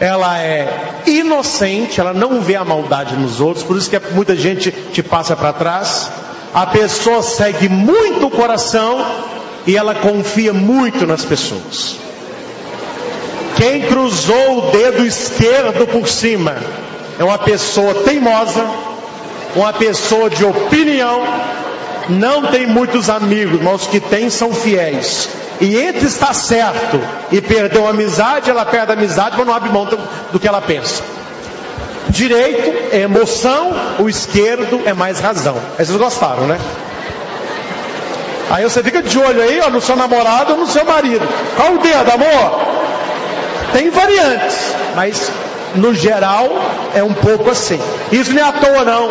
ela 0.00 0.40
é 0.40 1.02
inocente, 1.06 2.00
ela 2.00 2.12
não 2.12 2.40
vê 2.40 2.56
a 2.56 2.64
maldade 2.64 3.14
nos 3.14 3.40
outros, 3.40 3.64
por 3.64 3.76
isso 3.76 3.88
que 3.88 4.00
muita 4.12 4.34
gente 4.34 4.72
te 4.72 5.02
passa 5.02 5.36
para 5.36 5.52
trás. 5.52 6.10
A 6.52 6.66
pessoa 6.66 7.22
segue 7.22 7.68
muito 7.68 8.26
o 8.26 8.30
coração 8.30 9.04
e 9.66 9.76
ela 9.76 9.94
confia 9.94 10.52
muito 10.52 11.06
nas 11.06 11.24
pessoas. 11.24 11.96
Quem 13.56 13.82
cruzou 13.82 14.58
o 14.58 14.70
dedo 14.72 15.06
esquerdo 15.06 15.86
por 15.86 16.08
cima, 16.08 16.56
é 17.22 17.24
uma 17.24 17.38
pessoa 17.38 17.94
teimosa, 17.94 18.66
uma 19.54 19.72
pessoa 19.72 20.28
de 20.28 20.44
opinião, 20.44 21.22
não 22.08 22.46
tem 22.48 22.66
muitos 22.66 23.08
amigos, 23.08 23.62
mas 23.62 23.82
os 23.82 23.86
que 23.86 24.00
tem 24.00 24.28
são 24.28 24.52
fiéis. 24.52 25.28
E 25.60 25.76
entre 25.76 26.06
estar 26.06 26.34
certo 26.34 27.00
e 27.30 27.40
perder 27.40 27.78
uma 27.78 27.90
amizade, 27.90 28.50
ela 28.50 28.66
perde 28.66 28.90
a 28.90 28.94
amizade, 28.94 29.36
mas 29.36 29.46
não 29.46 29.54
abre 29.54 29.70
mão 29.70 29.88
do 30.32 30.40
que 30.40 30.48
ela 30.48 30.60
pensa. 30.60 31.00
Direito 32.08 32.90
é 32.92 33.02
emoção, 33.02 33.72
o 34.00 34.08
esquerdo 34.08 34.82
é 34.84 34.92
mais 34.92 35.20
razão. 35.20 35.54
Aí 35.78 35.86
vocês 35.86 35.96
gostaram, 35.96 36.48
né? 36.48 36.58
Aí 38.50 38.64
você 38.64 38.82
fica 38.82 39.00
de 39.00 39.16
olho 39.16 39.40
aí, 39.40 39.60
ó, 39.60 39.70
no 39.70 39.80
seu 39.80 39.94
namorado 39.94 40.54
ou 40.54 40.58
no 40.58 40.66
seu 40.66 40.84
marido. 40.84 41.26
Qual 41.54 41.74
o 41.74 41.78
dedo, 41.78 42.10
amor? 42.10 42.60
Tem 43.72 43.90
variantes, 43.90 44.58
mas 44.96 45.30
no 45.74 45.94
geral, 45.94 46.50
é 46.94 47.02
um 47.02 47.14
pouco 47.14 47.50
assim. 47.50 47.80
Isso 48.10 48.32
não 48.32 48.42
é 48.42 48.48
à 48.48 48.52
toa, 48.52 48.84
não. 48.84 49.10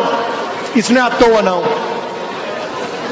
Isso 0.74 0.92
não 0.92 1.02
é 1.02 1.04
à 1.04 1.10
toa, 1.10 1.42
não. 1.42 1.62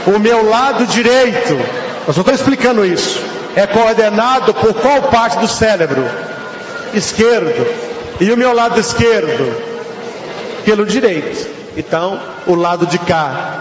O 0.06 0.18
meu 0.18 0.48
lado 0.48 0.86
direito, 0.86 1.58
eu 2.06 2.12
só 2.12 2.20
estou 2.20 2.34
explicando 2.34 2.84
isso, 2.84 3.20
é 3.54 3.66
coordenado 3.66 4.54
por 4.54 4.74
qual 4.74 5.02
parte 5.02 5.38
do 5.38 5.48
cérebro? 5.48 6.04
Esquerdo. 6.94 7.66
E 8.20 8.30
o 8.32 8.36
meu 8.36 8.52
lado 8.52 8.78
esquerdo? 8.78 9.70
Pelo 10.64 10.86
direito. 10.86 11.48
Então, 11.76 12.20
o 12.46 12.54
lado 12.54 12.86
de 12.86 12.98
cá, 12.98 13.60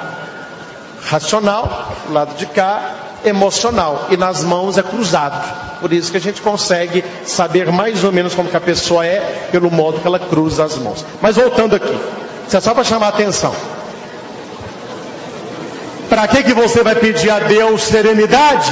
racional, 1.05 1.96
o 2.10 2.13
lado 2.13 2.36
de 2.36 2.46
cá, 2.48 2.96
emocional. 3.25 4.07
E 4.09 4.17
nas 4.17 4.43
mãos 4.43 4.77
é 4.77 4.83
cruzado. 4.83 5.79
Por 5.79 5.93
isso 5.93 6.11
que 6.11 6.17
a 6.17 6.21
gente 6.21 6.41
consegue 6.41 7.03
saber 7.25 7.71
mais 7.71 8.03
ou 8.03 8.11
menos 8.11 8.35
como 8.35 8.49
que 8.49 8.57
a 8.57 8.61
pessoa 8.61 9.05
é 9.05 9.47
pelo 9.51 9.71
modo 9.71 9.99
que 9.99 10.07
ela 10.07 10.19
cruza 10.19 10.65
as 10.65 10.77
mãos. 10.77 11.05
Mas 11.21 11.35
voltando 11.35 11.75
aqui, 11.75 11.97
isso 12.47 12.57
é 12.57 12.59
só 12.59 12.73
para 12.73 12.83
chamar 12.83 13.07
a 13.07 13.09
atenção. 13.09 13.55
Para 16.09 16.27
que 16.27 16.43
que 16.43 16.53
você 16.53 16.83
vai 16.83 16.95
pedir 16.95 17.29
a 17.29 17.39
Deus 17.39 17.83
serenidade? 17.83 18.71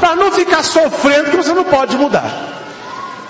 Para 0.00 0.16
não 0.16 0.32
ficar 0.32 0.64
sofrendo 0.64 1.30
que 1.30 1.36
você 1.36 1.52
não 1.52 1.64
pode 1.64 1.96
mudar. 1.96 2.51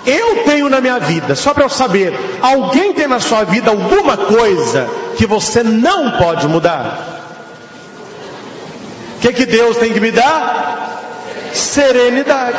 Eu 0.05 0.43
tenho 0.43 0.69
na 0.69 0.81
minha 0.81 0.99
vida, 0.99 1.35
só 1.35 1.53
para 1.53 1.63
eu 1.63 1.69
saber, 1.69 2.13
alguém 2.41 2.93
tem 2.93 3.07
na 3.07 3.19
sua 3.19 3.43
vida 3.43 3.69
alguma 3.71 4.17
coisa 4.17 4.89
que 5.17 5.25
você 5.25 5.63
não 5.63 6.11
pode 6.11 6.47
mudar? 6.47 7.13
que, 9.23 9.31
que 9.31 9.45
Deus 9.45 9.77
tem 9.77 9.93
que 9.93 10.01
me 10.01 10.11
dar? 10.11 11.01
Serenidade. 11.53 12.57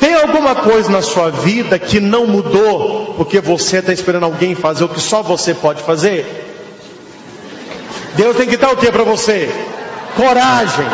Tem 0.00 0.14
alguma 0.14 0.56
coisa 0.56 0.90
na 0.90 1.02
sua 1.02 1.30
vida 1.30 1.78
que 1.78 2.00
não 2.00 2.26
mudou 2.26 3.14
porque 3.16 3.38
você 3.38 3.76
está 3.76 3.92
esperando 3.92 4.24
alguém 4.24 4.54
fazer 4.54 4.82
o 4.82 4.88
que 4.88 5.00
só 5.00 5.22
você 5.22 5.54
pode 5.54 5.82
fazer? 5.82 6.26
Deus 8.14 8.36
tem 8.36 8.48
que 8.48 8.56
dar 8.56 8.72
o 8.72 8.76
que 8.76 8.90
para 8.90 9.04
você? 9.04 9.48
Coragem. 10.16 10.86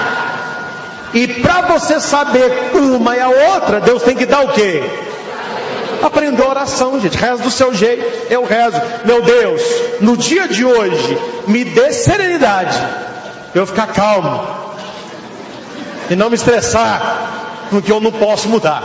E 1.14 1.26
para 1.26 1.62
você 1.62 1.98
saber 1.98 2.72
uma 2.74 3.16
e 3.16 3.20
a 3.20 3.28
outra, 3.28 3.80
Deus 3.80 4.02
tem 4.02 4.14
que 4.14 4.26
dar 4.26 4.42
o 4.42 4.48
que? 4.48 4.82
Aprendeu 6.02 6.48
oração, 6.48 7.00
gente. 7.00 7.16
Reza 7.16 7.42
do 7.42 7.50
seu 7.50 7.74
jeito. 7.74 8.30
Eu 8.30 8.44
rezo. 8.44 8.80
Meu 9.04 9.22
Deus, 9.22 9.62
no 10.00 10.16
dia 10.16 10.48
de 10.48 10.64
hoje, 10.64 11.18
me 11.46 11.64
dê 11.64 11.92
serenidade. 11.92 12.76
Eu 13.54 13.66
ficar 13.66 13.88
calmo. 13.88 14.46
E 16.10 16.16
não 16.16 16.28
me 16.28 16.36
estressar. 16.36 17.66
Porque 17.70 17.90
eu 17.90 18.00
não 18.00 18.12
posso 18.12 18.48
mudar. 18.48 18.82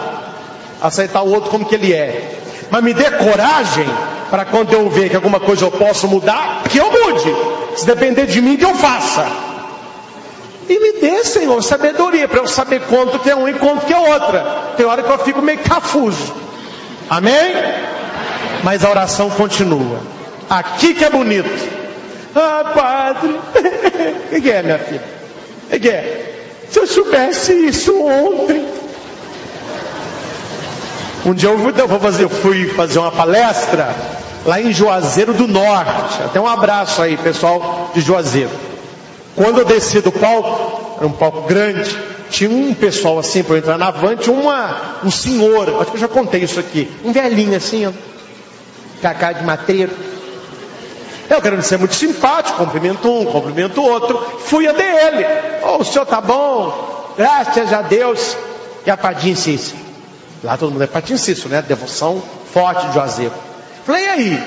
Aceitar 0.82 1.22
o 1.22 1.32
outro 1.32 1.52
como 1.52 1.66
que 1.66 1.76
ele 1.76 1.94
é. 1.94 2.40
Mas 2.70 2.84
me 2.84 2.94
dê 2.94 3.12
coragem 3.12 3.88
para 4.30 4.46
quando 4.46 4.74
eu 4.74 4.90
ver 4.90 5.10
que 5.10 5.16
alguma 5.16 5.42
coisa 5.42 5.66
eu 5.66 5.72
posso 5.72 6.08
mudar, 6.08 6.64
que 6.70 6.78
eu 6.78 6.90
mude. 6.90 7.36
Se 7.76 7.86
depender 7.86 8.26
de 8.26 8.42
mim, 8.42 8.56
que 8.56 8.66
eu 8.66 8.74
faça. 8.76 9.28
E 10.70 10.80
me 10.80 11.02
dê, 11.02 11.24
Senhor, 11.26 11.62
sabedoria 11.62 12.30
para 12.30 12.40
eu 12.40 12.48
saber 12.48 12.82
quanto 12.88 13.20
que 13.20 13.30
é 13.30 13.36
um 13.36 13.48
e 13.48 13.54
quanto 13.56 13.86
que 13.86 13.94
é 13.94 13.98
outra. 13.98 14.74
Tem 14.78 14.86
hora 14.86 15.04
que 15.04 15.10
eu 15.10 15.20
fico 15.20 15.42
meio 15.42 15.60
cafuso. 15.60 16.34
Amém? 17.12 17.54
Mas 18.64 18.86
a 18.86 18.90
oração 18.90 19.30
continua. 19.32 20.00
Aqui 20.50 20.94
que 20.94 21.04
é 21.04 21.10
bonito. 21.10 21.70
Ah, 22.34 22.72
padre. 22.74 23.38
O 24.32 24.42
que 24.42 24.50
é, 24.50 24.64
minha 24.64 24.80
filha? 24.80 25.04
O 25.70 25.78
que 25.78 25.90
é? 25.90 26.36
Se 26.70 26.80
eu 26.80 26.88
soubesse 26.88 27.52
isso 27.68 27.94
ontem. 28.02 28.66
Um 31.26 31.34
dia 31.34 31.50
eu 31.50 31.88
vou 31.88 32.00
fazer, 32.00 32.24
eu 32.24 32.30
fui 32.30 32.70
fazer 32.70 33.00
uma 33.00 33.12
palestra 33.12 33.94
lá 34.46 34.62
em 34.62 34.72
Juazeiro 34.72 35.34
do 35.34 35.50
Norte. 35.50 36.24
Até 36.24 36.40
um 36.40 36.48
abraço 36.48 37.02
aí, 37.02 37.18
pessoal 37.18 37.92
de 37.94 38.00
Juazeiro. 38.00 38.52
Quando 39.36 39.60
eu 39.60 39.66
desci 39.66 40.00
do 40.00 40.14
palco, 40.14 40.81
era 41.02 41.08
um 41.08 41.12
palco 41.14 41.42
grande, 41.48 41.98
tinha 42.30 42.48
um 42.48 42.76
pessoal 42.76 43.18
assim 43.18 43.42
para 43.42 43.58
entrar 43.58 43.76
na 43.76 43.88
avante, 43.88 44.30
uma, 44.30 45.00
um 45.04 45.10
senhor, 45.10 45.82
acho 45.82 45.90
que 45.90 45.98
eu 45.98 46.02
já 46.02 46.08
contei 46.08 46.44
isso 46.44 46.60
aqui, 46.60 46.92
um 47.04 47.12
velhinho 47.12 47.58
assim, 47.58 47.88
ó, 47.88 47.92
cacá 49.02 49.32
de 49.32 49.44
matreiro. 49.44 49.92
Eu 51.28 51.42
querendo 51.42 51.64
ser 51.64 51.80
muito 51.80 51.96
simpático, 51.96 52.64
cumprimento 52.64 53.12
um, 53.12 53.26
cumprimento 53.26 53.82
outro, 53.82 54.20
fui 54.46 54.68
até 54.68 55.08
ele. 55.08 55.26
Oh, 55.64 55.78
o 55.78 55.84
senhor 55.84 56.06
tá 56.06 56.22
bom? 56.22 57.14
Graças 57.18 57.74
a 57.74 57.82
Deus. 57.82 58.38
E 58.86 58.92
a 58.92 58.98
Cícero. 59.36 59.78
Lá 60.44 60.58
todo 60.58 60.72
mundo 60.72 60.84
é 60.84 61.18
Cícero, 61.18 61.50
né? 61.50 61.64
Devoção 61.66 62.22
forte 62.54 62.86
de 62.88 62.94
Juazeiro. 62.94 63.34
Falei, 63.86 64.04
e 64.04 64.08
aí? 64.08 64.44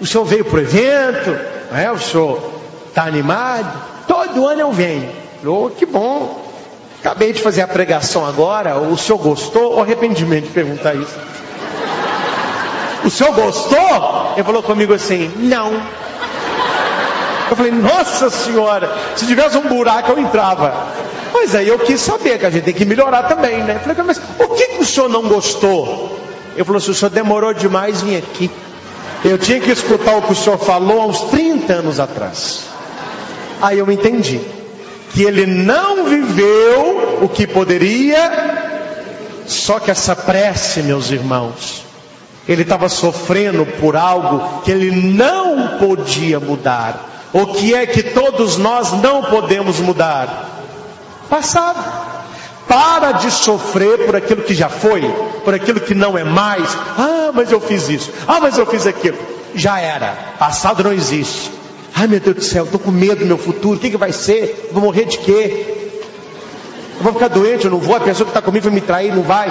O 0.00 0.06
senhor 0.06 0.24
veio 0.24 0.44
pro 0.44 0.60
evento? 0.60 1.36
É, 1.74 1.90
o 1.90 1.98
senhor 1.98 2.38
tá 2.94 3.04
animado? 3.04 3.82
Todo 4.06 4.46
ano 4.46 4.60
eu 4.60 4.72
venho. 4.72 5.25
Falei, 5.40 5.56
oh, 5.56 5.70
que 5.70 5.86
bom. 5.86 6.46
Acabei 7.00 7.32
de 7.32 7.40
fazer 7.40 7.62
a 7.62 7.68
pregação 7.68 8.26
agora, 8.26 8.78
o 8.78 8.96
senhor 8.96 9.18
gostou? 9.18 9.76
O 9.76 9.80
arrependimento 9.80 10.46
de 10.46 10.50
perguntar 10.50 10.94
isso. 10.94 11.16
O 13.04 13.10
senhor 13.10 13.32
gostou? 13.32 14.32
Ele 14.34 14.42
falou 14.42 14.62
comigo 14.62 14.92
assim, 14.92 15.30
não. 15.36 15.72
Eu 17.48 17.56
falei, 17.56 17.70
nossa 17.70 18.28
senhora, 18.28 18.90
se 19.14 19.24
tivesse 19.24 19.56
um 19.56 19.68
buraco 19.68 20.10
eu 20.10 20.18
entrava. 20.18 20.74
Mas 21.32 21.54
aí 21.54 21.68
eu 21.68 21.78
quis 21.78 22.00
saber 22.00 22.38
que 22.38 22.46
a 22.46 22.50
gente 22.50 22.64
tem 22.64 22.74
que 22.74 22.84
melhorar 22.84 23.24
também, 23.24 23.62
né? 23.62 23.76
Eu 23.76 23.80
falei, 23.80 24.02
mas 24.04 24.18
por 24.18 24.56
que, 24.56 24.66
que 24.66 24.82
o 24.82 24.84
senhor 24.84 25.08
não 25.08 25.22
gostou? 25.22 26.18
Ele 26.56 26.64
falou 26.64 26.78
assim, 26.78 26.90
o 26.90 26.94
senhor 26.94 27.10
demorou 27.10 27.54
demais 27.54 28.02
em 28.02 28.06
vir 28.06 28.16
aqui. 28.16 28.50
Eu 29.24 29.38
tinha 29.38 29.60
que 29.60 29.70
escutar 29.70 30.16
o 30.16 30.22
que 30.22 30.32
o 30.32 30.36
senhor 30.36 30.58
falou 30.58 31.02
há 31.02 31.06
uns 31.06 31.20
30 31.20 31.72
anos 31.72 32.00
atrás. 32.00 32.64
Aí 33.62 33.78
eu 33.78 33.90
entendi 33.92 34.40
que 35.12 35.22
ele 35.22 35.46
não 35.46 36.04
viveu 36.04 37.18
o 37.22 37.28
que 37.28 37.46
poderia, 37.46 38.76
só 39.46 39.78
que 39.78 39.90
essa 39.90 40.14
prece, 40.14 40.82
meus 40.82 41.10
irmãos, 41.10 41.84
ele 42.48 42.62
estava 42.62 42.88
sofrendo 42.88 43.66
por 43.66 43.96
algo 43.96 44.62
que 44.62 44.70
ele 44.70 44.90
não 44.90 45.78
podia 45.78 46.38
mudar. 46.38 47.28
O 47.32 47.46
que 47.46 47.74
é 47.74 47.86
que 47.86 48.02
todos 48.02 48.56
nós 48.56 48.92
não 48.92 49.22
podemos 49.24 49.80
mudar? 49.80 50.62
Passado. 51.28 52.06
Para 52.68 53.12
de 53.12 53.30
sofrer 53.30 54.06
por 54.06 54.16
aquilo 54.16 54.42
que 54.42 54.54
já 54.54 54.68
foi, 54.68 55.02
por 55.44 55.54
aquilo 55.54 55.80
que 55.80 55.94
não 55.94 56.18
é 56.18 56.24
mais. 56.24 56.76
Ah, 56.98 57.30
mas 57.32 57.50
eu 57.52 57.60
fiz 57.60 57.88
isso. 57.88 58.12
Ah, 58.26 58.40
mas 58.40 58.58
eu 58.58 58.66
fiz 58.66 58.86
aquilo. 58.86 59.18
Já 59.54 59.80
era. 59.80 60.16
Passado 60.38 60.82
não 60.82 60.92
existe. 60.92 61.50
Ai 61.98 62.06
meu 62.06 62.20
Deus 62.20 62.36
do 62.36 62.44
céu, 62.44 62.64
estou 62.64 62.78
com 62.78 62.90
medo 62.90 63.20
do 63.20 63.24
meu 63.24 63.38
futuro, 63.38 63.78
o 63.78 63.80
que, 63.80 63.88
que 63.88 63.96
vai 63.96 64.12
ser? 64.12 64.68
Vou 64.70 64.82
morrer 64.82 65.06
de 65.06 65.16
quê? 65.16 65.92
Eu 66.98 67.02
vou 67.02 67.14
ficar 67.14 67.28
doente, 67.28 67.64
eu 67.64 67.70
não 67.70 67.78
vou, 67.78 67.96
a 67.96 68.00
pessoa 68.00 68.26
que 68.26 68.30
está 68.30 68.42
comigo 68.42 68.64
vai 68.64 68.74
me 68.74 68.82
trair, 68.82 69.14
não 69.14 69.22
vai. 69.22 69.50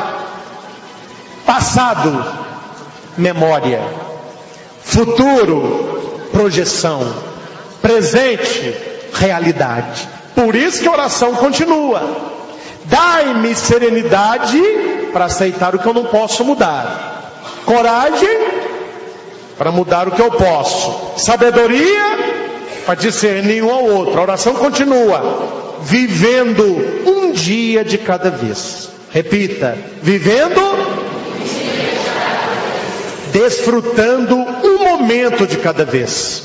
Passado, 1.44 2.24
memória. 3.18 3.82
Futuro, 4.84 6.20
projeção. 6.32 7.16
Presente, 7.82 8.76
realidade. 9.14 10.08
Por 10.36 10.56
isso 10.56 10.82
que 10.82 10.88
a 10.88 10.92
oração 10.92 11.34
continua. 11.34 12.04
Dai-me 12.86 13.56
serenidade 13.56 14.62
para 15.12 15.26
aceitar 15.26 15.74
o 15.74 15.80
que 15.80 15.88
eu 15.88 15.94
não 15.96 16.06
posso 16.06 16.46
mudar. 16.46 17.42
Coragem 17.66 18.38
para 19.58 19.72
mudar 19.72 20.08
o 20.08 20.12
que 20.12 20.22
eu 20.22 20.30
posso. 20.30 21.14
Sabedoria 21.18 22.25
para 22.86 22.96
discernir 22.96 23.64
um 23.64 23.72
ao 23.72 23.84
outro. 23.84 24.18
A 24.18 24.22
oração 24.22 24.54
continua. 24.54 25.80
Vivendo 25.82 26.64
um 27.06 27.32
dia 27.32 27.84
de 27.84 27.98
cada 27.98 28.30
vez. 28.30 28.90
Repita. 29.12 29.78
Vivendo. 30.02 30.62
Desfrutando 33.32 34.36
um 34.36 34.78
momento 34.80 35.46
de 35.46 35.58
cada 35.58 35.84
vez. 35.84 36.44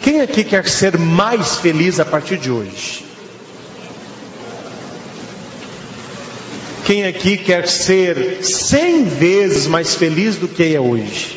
Quem 0.00 0.20
aqui 0.20 0.44
quer 0.44 0.68
ser 0.68 0.96
mais 0.96 1.56
feliz 1.56 1.98
a 1.98 2.04
partir 2.04 2.36
de 2.38 2.50
hoje? 2.50 3.04
Quem 6.84 7.04
aqui 7.04 7.36
quer 7.36 7.66
ser 7.66 8.44
cem 8.44 9.02
vezes 9.02 9.66
mais 9.66 9.96
feliz 9.96 10.36
do 10.36 10.46
que 10.46 10.72
é 10.72 10.80
hoje? 10.80 11.35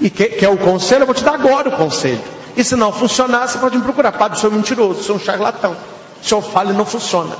E 0.00 0.10
quer, 0.10 0.28
quer 0.28 0.48
o 0.48 0.56
conselho? 0.56 1.02
Eu 1.02 1.06
vou 1.06 1.14
te 1.14 1.24
dar 1.24 1.34
agora 1.34 1.68
o 1.68 1.72
conselho. 1.72 2.22
E 2.56 2.64
se 2.64 2.76
não 2.76 2.92
funcionar, 2.92 3.46
você 3.46 3.58
pode 3.58 3.76
me 3.76 3.82
procurar. 3.82 4.12
Padre, 4.12 4.38
sou 4.38 4.50
mentiroso, 4.50 5.02
sou 5.02 5.16
um 5.16 5.20
charlatão. 5.20 5.76
O 6.20 6.26
senhor 6.26 6.42
fala 6.42 6.72
e 6.72 6.76
não 6.76 6.84
funciona. 6.84 7.36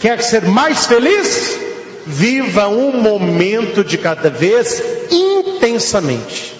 Quer 0.00 0.22
ser 0.22 0.46
mais 0.46 0.86
feliz? 0.86 1.58
Viva 2.06 2.68
um 2.68 3.00
momento 3.00 3.84
de 3.84 3.98
cada 3.98 4.30
vez 4.30 4.82
intensamente. 5.10 6.54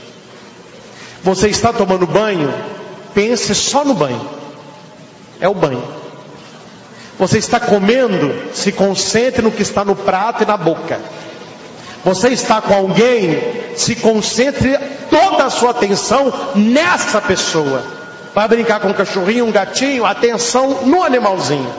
Você 1.23 1.49
está 1.49 1.73
tomando 1.73 2.07
banho? 2.07 2.53
Pense 3.15 3.55
só 3.55 3.85
no 3.85 3.95
banho. 3.95 4.21
É 5.41 5.49
o 5.49 5.55
banho. 5.55 5.83
Você 7.19 7.39
está 7.39 7.59
comendo? 7.59 8.53
Se 8.55 8.71
concentre 8.71 9.43
no 9.43 9.51
que 9.51 9.63
está 9.63 9.85
no 9.85 9.97
prato 9.97 10.43
e 10.43 10.47
na 10.47 10.57
boca. 10.57 11.01
Você 12.09 12.29
está 12.29 12.63
com 12.63 12.73
alguém, 12.73 13.39
se 13.77 13.95
concentre 13.95 14.79
toda 15.11 15.45
a 15.45 15.51
sua 15.51 15.73
atenção 15.73 16.33
nessa 16.55 17.21
pessoa. 17.21 17.83
Vai 18.35 18.49
brincar 18.49 18.81
com 18.81 18.89
um 18.89 18.95
cachorrinho, 18.95 19.45
um 19.45 19.53
gatinho, 19.53 20.07
atenção 20.07 20.87
no 20.87 21.03
animalzinho. 21.03 21.71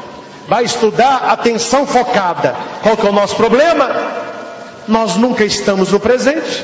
Vai 0.48 0.66
estudar, 0.66 1.32
atenção 1.32 1.88
focada. 1.88 2.56
Qual 2.84 2.96
que 2.96 3.08
é 3.08 3.10
o 3.10 3.14
nosso 3.14 3.36
problema? 3.38 3.90
Nós 4.88 5.16
nunca 5.16 5.44
estamos 5.44 5.92
no 5.92 6.00
presente. 6.00 6.64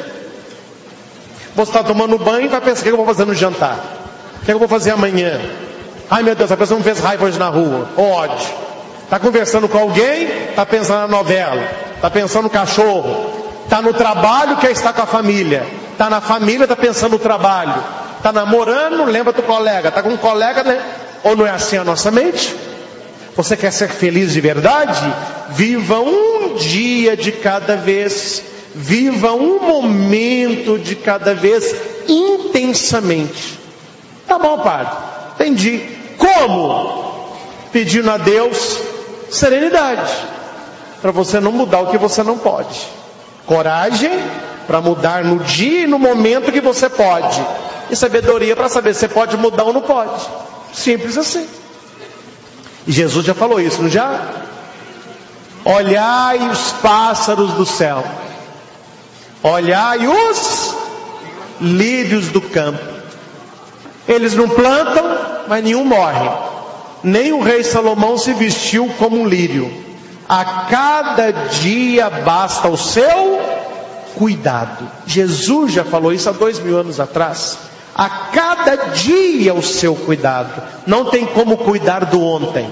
Você 1.56 1.72
está 1.72 1.84
tomando 1.84 2.20
banho 2.20 2.46
e 2.46 2.50
vai 2.50 2.62
pensar: 2.62 2.82
o 2.82 2.84
que 2.84 2.90
eu 2.92 2.98
vou 2.98 3.06
fazer 3.08 3.26
no 3.26 3.34
jantar? 3.34 3.80
O 4.44 4.46
que 4.46 4.54
eu 4.54 4.60
vou 4.60 4.68
fazer 4.68 4.92
amanhã? 4.92 5.42
Ai 6.08 6.22
meu 6.22 6.36
Deus, 6.36 6.52
a 6.52 6.58
pessoa 6.58 6.78
me 6.78 6.84
fez 6.84 7.00
raiva 7.00 7.26
hoje 7.26 7.40
na 7.40 7.50
rua. 7.50 7.90
Ódio. 7.98 8.48
Está 9.06 9.18
conversando 9.18 9.68
com 9.68 9.80
alguém, 9.80 10.50
está 10.50 10.68
pensando 10.68 11.00
na 11.00 11.08
novela, 11.08 11.68
está 11.96 12.12
pensando 12.12 12.44
no 12.44 12.50
cachorro, 12.52 13.35
Está 13.66 13.82
no 13.82 13.94
trabalho, 13.94 14.58
quer 14.58 14.72
estar 14.72 14.94
com 14.94 15.02
a 15.02 15.06
família. 15.06 15.66
Está 15.92 16.10
na 16.10 16.22
família, 16.22 16.64
está 16.64 16.76
pensando 16.76 17.14
no 17.14 17.20
trabalho. 17.20 17.76
Está 18.18 18.32
namorando, 18.32 19.04
lembra 19.04 19.34
do 19.34 19.44
colega. 19.44 19.90
Está 19.90 20.02
com 20.02 20.10
um 20.10 20.18
colega, 20.18 20.64
né? 20.64 20.82
Ou 21.24 21.36
não 21.36 21.46
é 21.46 21.50
assim 21.50 21.78
a 21.78 21.84
nossa 21.84 22.10
mente? 22.10 22.56
Você 23.36 23.58
quer 23.58 23.72
ser 23.72 23.90
feliz 23.90 24.32
de 24.32 24.40
verdade? 24.40 25.02
Viva 25.50 26.00
um 26.00 26.56
dia 26.56 27.18
de 27.18 27.32
cada 27.32 27.76
vez. 27.76 28.42
Viva 28.74 29.34
um 29.34 29.60
momento 29.60 30.80
de 30.80 30.96
cada 30.96 31.34
vez 31.34 31.76
intensamente. 32.08 33.60
Tá 34.28 34.40
bom, 34.40 34.60
padre, 34.60 34.94
entendi. 35.36 35.82
Como? 36.18 37.36
Pedindo 37.72 38.10
a 38.10 38.18
Deus 38.18 38.80
serenidade, 39.30 40.12
para 41.02 41.12
você 41.12 41.40
não 41.40 41.52
mudar 41.52 41.82
o 41.82 41.88
que 41.88 41.98
você 41.98 42.24
não 42.24 42.38
pode. 42.38 42.88
Coragem 43.46 44.12
para 44.66 44.82
mudar 44.82 45.24
no 45.24 45.40
dia 45.40 45.82
e 45.84 45.88
no 45.88 46.00
momento 46.00 46.52
que 46.52 46.62
você 46.62 46.90
pode. 46.90 47.40
E 47.90 47.96
sabedoria 47.96 48.56
para 48.56 48.70
saber 48.70 48.94
se 48.94 49.02
você 49.02 49.08
pode 49.08 49.38
mudar 49.38 49.64
ou 49.64 49.74
não 49.74 49.82
pode. 49.82 50.22
Simples 50.74 51.18
assim. 51.18 51.48
E 52.88 52.92
Jesus 52.92 53.26
já 53.26 53.34
falou 53.34 53.60
isso, 53.60 53.82
não 53.82 53.90
já? 53.90 54.20
Olhai 55.64 56.50
os 56.50 56.72
pássaros 56.74 57.54
do 57.54 57.66
céu. 57.66 58.04
Olhai 59.42 60.08
os 60.08 60.76
lírios 61.62 62.30
do 62.30 62.42
campo. 62.42 62.84
Eles 64.08 64.34
não 64.34 64.48
plantam, 64.48 65.04
mas 65.48 65.64
nenhum 65.64 65.84
morre. 65.84 66.30
Nem 67.04 67.34
o 67.34 67.42
rei 67.42 67.64
Salomão 67.64 68.18
se 68.18 68.34
vestiu 68.34 68.88
como 68.98 69.20
um 69.20 69.28
lírio. 69.28 69.72
A 70.28 70.44
cada 70.70 71.32
dia 71.32 72.10
basta 72.10 72.68
o 72.68 72.78
seu 72.78 73.40
cuidado. 74.16 74.90
Jesus 75.06 75.74
já 75.74 75.84
falou 75.84 76.12
isso 76.12 76.30
há 76.30 76.32
dois 76.32 76.60
mil 76.60 76.78
anos 76.78 77.00
atrás. 77.00 77.58
A 77.96 78.10
cada 78.10 78.76
dia 78.94 79.54
o 79.54 79.62
seu 79.62 79.96
cuidado. 79.96 80.62
Não 80.86 81.06
tem 81.06 81.26
como 81.26 81.58
cuidar 81.58 82.06
do 82.06 82.22
ontem. 82.22 82.70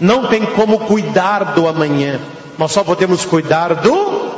Não 0.00 0.26
tem 0.28 0.44
como 0.46 0.80
cuidar 0.80 1.54
do 1.54 1.66
amanhã. 1.68 2.20
Nós 2.56 2.72
só 2.72 2.84
podemos 2.84 3.24
cuidar 3.24 3.74
do 3.74 4.32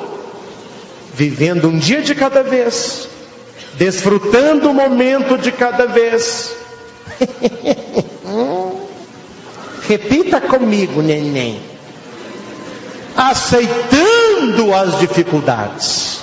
vivendo 1.16 1.68
um 1.68 1.78
dia 1.78 2.02
de 2.02 2.14
cada 2.14 2.42
vez, 2.42 3.08
desfrutando 3.74 4.68
o 4.68 4.74
momento 4.74 5.38
de 5.38 5.50
cada 5.50 5.86
vez. 5.86 6.54
Repita 9.88 10.42
comigo, 10.42 11.00
neném. 11.00 11.75
Aceitando 13.16 14.74
as 14.74 14.98
dificuldades. 14.98 16.20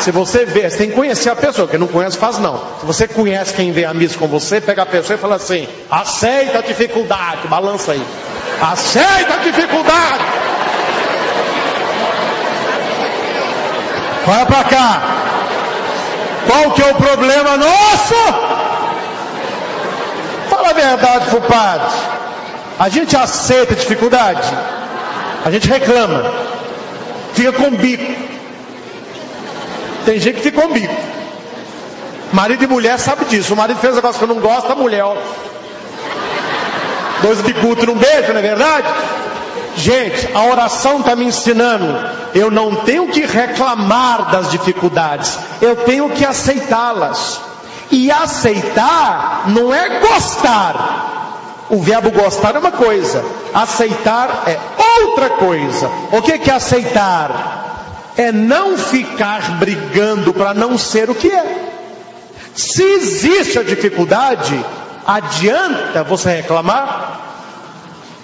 Se 0.00 0.10
você 0.10 0.44
vê, 0.44 0.68
você 0.68 0.76
tem 0.76 0.90
que 0.90 0.94
conhecer 0.94 1.30
a 1.30 1.36
pessoa, 1.36 1.66
quem 1.66 1.78
não 1.78 1.86
conhece 1.86 2.18
faz 2.18 2.38
não. 2.38 2.58
Se 2.78 2.84
você 2.84 3.08
conhece 3.08 3.54
quem 3.54 3.72
vem 3.72 3.86
a 3.86 3.94
missa 3.94 4.18
com 4.18 4.26
você, 4.26 4.60
pega 4.60 4.82
a 4.82 4.86
pessoa 4.86 5.16
e 5.16 5.18
fala 5.18 5.36
assim: 5.36 5.66
aceita 5.90 6.58
a 6.58 6.62
dificuldade, 6.62 7.48
balança 7.48 7.92
aí. 7.92 8.06
Aceita 8.60 9.34
a 9.34 9.36
dificuldade. 9.38 10.24
Vai 14.26 14.46
para 14.46 14.64
cá. 14.64 15.02
Qual 16.46 16.70
que 16.72 16.82
é 16.82 16.90
o 16.90 16.94
problema 16.94 17.56
nosso? 17.56 18.14
Fala 20.50 20.70
a 20.70 20.72
verdade 20.74 21.30
pro 21.30 21.40
padre. 21.40 21.94
A 22.78 22.88
gente 22.88 23.16
aceita 23.16 23.74
dificuldade. 23.74 24.48
A 25.44 25.50
gente 25.50 25.68
reclama. 25.68 26.32
Fica 27.34 27.52
com 27.52 27.70
bico. 27.70 28.14
Tem 30.04 30.18
gente 30.18 30.36
que 30.36 30.42
fica 30.42 30.62
com 30.62 30.72
bico. 30.72 30.94
Marido 32.32 32.64
e 32.64 32.66
mulher 32.66 32.98
sabe 32.98 33.24
disso. 33.26 33.54
O 33.54 33.56
marido 33.56 33.78
fez 33.78 33.92
um 33.92 33.96
negócio 33.96 34.18
que 34.18 34.24
eu 34.24 34.34
não 34.34 34.40
gosto, 34.40 34.72
a 34.72 34.74
mulher, 34.74 35.04
ó. 35.04 35.16
Dois 37.22 37.40
bicudos 37.40 37.86
num 37.86 37.94
beijo, 37.94 38.32
não 38.32 38.40
é 38.40 38.42
verdade? 38.42 38.88
Gente, 39.76 40.28
a 40.34 40.44
oração 40.44 41.00
está 41.00 41.16
me 41.16 41.24
ensinando. 41.24 41.86
Eu 42.34 42.50
não 42.50 42.74
tenho 42.74 43.08
que 43.08 43.24
reclamar 43.24 44.30
das 44.30 44.50
dificuldades, 44.50 45.38
eu 45.60 45.76
tenho 45.76 46.10
que 46.10 46.24
aceitá-las. 46.24 47.40
E 47.90 48.10
aceitar 48.10 49.44
não 49.48 49.72
é 49.72 50.00
gostar. 50.00 51.23
O 51.70 51.78
verbo 51.78 52.10
gostar 52.10 52.54
é 52.54 52.58
uma 52.58 52.72
coisa, 52.72 53.24
aceitar 53.54 54.44
é 54.46 54.58
outra 55.02 55.30
coisa. 55.30 55.90
O 56.12 56.20
que 56.20 56.32
é 56.32 56.52
aceitar? 56.52 57.64
é 58.16 58.30
não 58.30 58.78
ficar 58.78 59.58
brigando 59.58 60.32
para 60.32 60.54
não 60.54 60.78
ser 60.78 61.10
o 61.10 61.14
que 61.14 61.30
é. 61.30 61.70
Se 62.54 62.82
existe 62.82 63.58
a 63.58 63.62
dificuldade, 63.62 64.64
adianta 65.06 66.04
você 66.04 66.36
reclamar? 66.36 67.20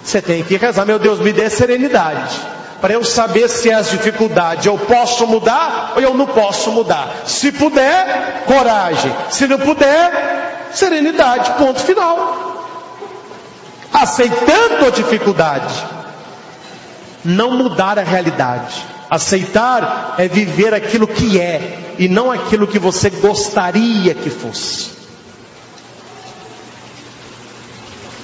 Você 0.03 0.21
tem 0.21 0.43
que 0.43 0.55
rezar, 0.55 0.85
meu 0.85 0.97
Deus, 0.97 1.19
me 1.19 1.33
dê 1.33 1.49
serenidade. 1.49 2.39
Para 2.79 2.93
eu 2.93 3.03
saber 3.03 3.47
se 3.47 3.71
as 3.71 3.91
dificuldades 3.91 4.65
eu 4.65 4.77
posso 4.77 5.27
mudar 5.27 5.93
ou 5.95 6.01
eu 6.01 6.13
não 6.15 6.25
posso 6.25 6.71
mudar. 6.71 7.23
Se 7.25 7.51
puder, 7.51 8.43
coragem. 8.47 9.13
Se 9.29 9.45
não 9.45 9.59
puder, 9.59 10.69
serenidade. 10.73 11.51
Ponto 11.51 11.79
final. 11.81 12.50
Aceitando 13.93 14.85
a 14.85 14.89
dificuldade, 14.89 15.73
não 17.23 17.51
mudar 17.51 17.99
a 17.99 18.03
realidade. 18.03 18.85
Aceitar 19.09 20.15
é 20.17 20.27
viver 20.27 20.73
aquilo 20.73 21.05
que 21.05 21.39
é 21.39 21.95
e 21.99 22.07
não 22.07 22.31
aquilo 22.31 22.65
que 22.65 22.79
você 22.79 23.09
gostaria 23.09 24.13
que 24.13 24.29
fosse. 24.29 24.91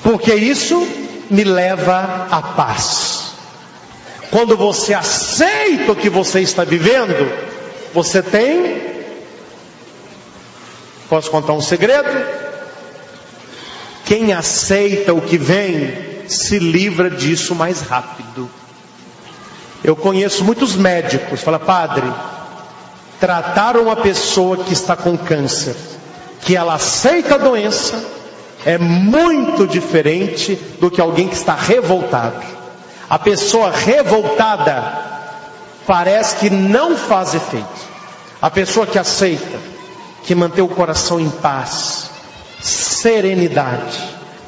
Porque 0.01 0.33
isso 0.33 0.87
me 1.29 1.43
leva 1.43 2.27
à 2.31 2.41
paz. 2.41 3.33
Quando 4.31 4.55
você 4.55 4.93
aceita 4.93 5.91
o 5.91 5.95
que 5.95 6.09
você 6.09 6.39
está 6.39 6.63
vivendo, 6.63 7.29
você 7.93 8.21
tem. 8.21 8.81
Posso 11.09 11.29
contar 11.29 11.53
um 11.53 11.61
segredo? 11.61 12.46
Quem 14.07 14.31
aceita 14.31 15.13
o 15.13 15.19
que 15.19 15.37
vem 15.37 16.23
se 16.29 16.57
livra 16.59 17.09
disso 17.09 17.53
mais 17.53 17.81
rápido. 17.81 18.49
Eu 19.83 19.97
conheço 19.97 20.45
muitos 20.45 20.77
médicos, 20.77 21.41
fala, 21.41 21.59
padre, 21.59 22.09
tratar 23.19 23.75
uma 23.75 23.97
pessoa 23.97 24.63
que 24.63 24.71
está 24.71 24.95
com 24.95 25.17
câncer, 25.17 25.75
que 26.39 26.55
ela 26.55 26.75
aceita 26.75 27.35
a 27.35 27.37
doença, 27.37 28.01
é 28.65 28.77
muito 28.77 29.67
diferente 29.67 30.55
do 30.79 30.89
que 30.89 31.01
alguém 31.01 31.27
que 31.27 31.35
está 31.35 31.53
revoltado. 31.53 32.45
A 33.09 33.19
pessoa 33.19 33.71
revoltada 33.71 35.01
parece 35.85 36.37
que 36.37 36.49
não 36.49 36.95
faz 36.95 37.35
efeito. 37.35 37.87
A 38.41 38.49
pessoa 38.49 38.87
que 38.87 38.97
aceita, 38.97 39.59
que 40.23 40.33
mantém 40.33 40.63
o 40.63 40.69
coração 40.69 41.19
em 41.19 41.29
paz, 41.29 42.09
serenidade, 42.67 43.97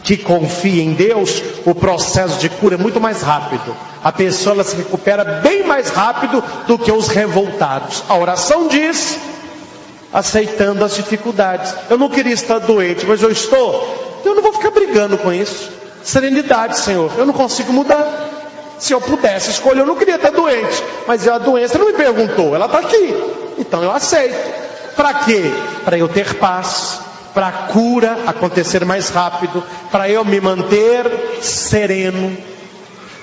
que 0.04 0.18
confia 0.18 0.84
em 0.84 0.94
Deus, 0.94 1.42
o 1.66 1.74
processo 1.74 2.40
de 2.40 2.50
cura 2.50 2.76
é 2.76 2.78
muito 2.78 3.00
mais 3.00 3.22
rápido. 3.22 3.76
A 4.04 4.12
pessoa 4.12 4.56
ela 4.56 4.64
se 4.64 4.76
recupera 4.76 5.24
bem 5.42 5.64
mais 5.64 5.90
rápido 5.90 6.44
do 6.68 6.78
que 6.78 6.92
os 6.92 7.08
revoltados. 7.08 8.04
A 8.08 8.16
oração 8.18 8.68
diz, 8.68 9.20
aceitando 10.14 10.84
as 10.84 10.96
dificuldades. 10.96 11.74
Eu 11.90 11.98
não 11.98 12.10
queria 12.10 12.34
estar 12.34 12.60
doente, 12.60 13.06
mas 13.06 13.22
eu 13.22 13.32
estou. 13.32 14.22
Eu 14.26 14.36
não 14.36 14.42
vou 14.42 14.54
ficar 14.54 14.72
brigando 14.72 15.18
com 15.18 15.32
isso. 15.32 15.70
Serenidade, 16.04 16.78
Senhor. 16.80 17.12
Eu 17.18 17.26
não 17.26 17.34
consigo 17.34 17.72
mudar. 17.72 18.30
Se 18.80 18.94
eu 18.94 19.02
pudesse 19.02 19.52
escolher, 19.52 19.82
eu 19.82 19.86
não 19.86 19.96
queria 19.96 20.16
estar 20.16 20.32
doente. 20.32 20.84
Mas 21.06 21.28
a 21.28 21.38
doença 21.38 21.78
não 21.78 21.86
me 21.86 21.94
perguntou, 21.94 22.56
ela 22.56 22.66
está 22.66 22.80
aqui. 22.80 23.14
Então 23.58 23.84
eu 23.84 23.92
aceito. 23.92 24.36
Para 24.96 25.14
quê? 25.14 25.52
Para 25.84 25.98
eu 25.98 26.08
ter 26.08 26.36
paz, 26.36 27.00
para 27.34 27.48
a 27.48 27.52
cura 27.52 28.24
acontecer 28.28 28.84
mais 28.86 29.10
rápido, 29.10 29.64
para 29.92 30.10
eu 30.10 30.26
me 30.26 30.40
manter 30.42 31.40
sereno, 31.42 32.36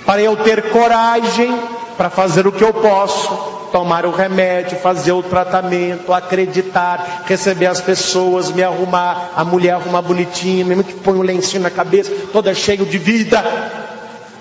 para 0.04 0.22
eu 0.22 0.36
ter 0.36 0.70
coragem 0.70 1.58
para 1.96 2.10
fazer 2.10 2.46
o 2.46 2.52
que 2.52 2.62
eu 2.62 2.74
posso, 2.74 3.56
tomar 3.72 4.04
o 4.06 4.10
remédio, 4.10 4.78
fazer 4.78 5.12
o 5.12 5.22
tratamento, 5.22 6.12
acreditar, 6.12 7.24
receber 7.26 7.66
as 7.66 7.80
pessoas, 7.80 8.50
me 8.50 8.62
arrumar, 8.62 9.32
a 9.34 9.44
mulher 9.44 9.72
arrumar 9.72 10.02
bonitinha, 10.02 10.64
mesmo 10.64 10.84
que 10.84 10.92
põe 10.92 11.14
um 11.14 11.22
lencinho 11.22 11.62
na 11.62 11.70
cabeça, 11.70 12.12
toda 12.32 12.54
cheia 12.54 12.84
de 12.84 12.98
vida. 12.98 13.42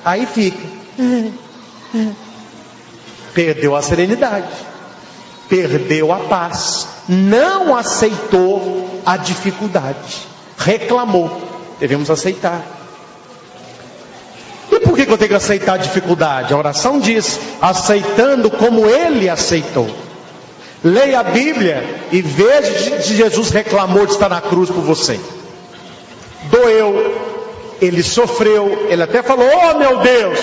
Aí 0.04 0.26
fica. 0.26 0.60
Perdeu 3.34 3.76
a 3.76 3.82
serenidade, 3.82 4.48
perdeu 5.50 6.12
a 6.12 6.20
paz, 6.20 6.88
não 7.08 7.76
aceitou 7.76 9.02
a 9.06 9.18
dificuldade, 9.18 10.28
reclamou. 10.58 11.30
Devemos 11.80 12.10
aceitar. 12.10 12.62
E 14.72 14.80
por 14.80 14.96
que 14.96 15.02
eu 15.10 15.18
tenho 15.18 15.30
que 15.30 15.36
aceitar 15.36 15.74
a 15.74 15.78
dificuldade? 15.78 16.54
A 16.54 16.58
oração 16.58 17.00
diz: 17.00 17.40
aceitando 17.62 18.50
como 18.50 18.86
ele 18.88 19.30
aceitou. 19.30 19.90
Leia 20.84 21.20
a 21.20 21.24
Bíblia 21.24 22.08
e 22.12 22.22
veja 22.22 23.02
se 23.02 23.16
Jesus 23.16 23.50
reclamou 23.50 24.06
de 24.06 24.14
estar 24.14 24.30
na 24.30 24.40
cruz 24.40 24.70
por 24.70 24.84
você. 24.84 25.20
Doeu, 26.44 27.16
ele 27.82 28.04
sofreu, 28.04 28.88
ele 28.90 29.02
até 29.02 29.24
falou: 29.24 29.48
Oh 29.48 29.78
meu 29.80 29.98
Deus, 30.00 30.40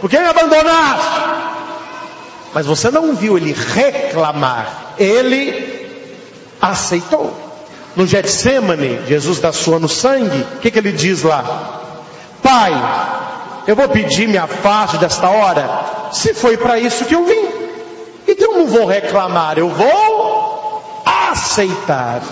por 0.00 0.08
que 0.08 0.18
me 0.18 0.26
abandonaste? 0.26 1.45
Mas 2.56 2.64
você 2.64 2.90
não 2.90 3.14
viu 3.14 3.36
ele 3.36 3.52
reclamar, 3.52 4.94
ele 4.98 6.08
aceitou. 6.58 7.30
no 7.94 8.06
Getsemane, 8.06 9.02
Jesus 9.06 9.40
dá 9.40 9.52
sua 9.52 9.78
no 9.78 9.90
sangue, 9.90 10.40
o 10.54 10.60
que, 10.60 10.70
que 10.70 10.78
ele 10.78 10.92
diz 10.92 11.22
lá? 11.22 11.82
Pai, 12.42 12.72
eu 13.66 13.76
vou 13.76 13.86
pedir 13.90 14.26
me 14.26 14.38
afaste 14.38 14.96
desta 14.96 15.28
hora, 15.28 15.68
se 16.12 16.32
foi 16.32 16.56
para 16.56 16.78
isso 16.78 17.04
que 17.04 17.14
eu 17.14 17.26
vim. 17.26 17.46
Então 18.26 18.52
eu 18.52 18.58
não 18.60 18.66
vou 18.68 18.86
reclamar, 18.86 19.58
eu 19.58 19.68
vou 19.68 20.82
aceitar. 21.04 22.22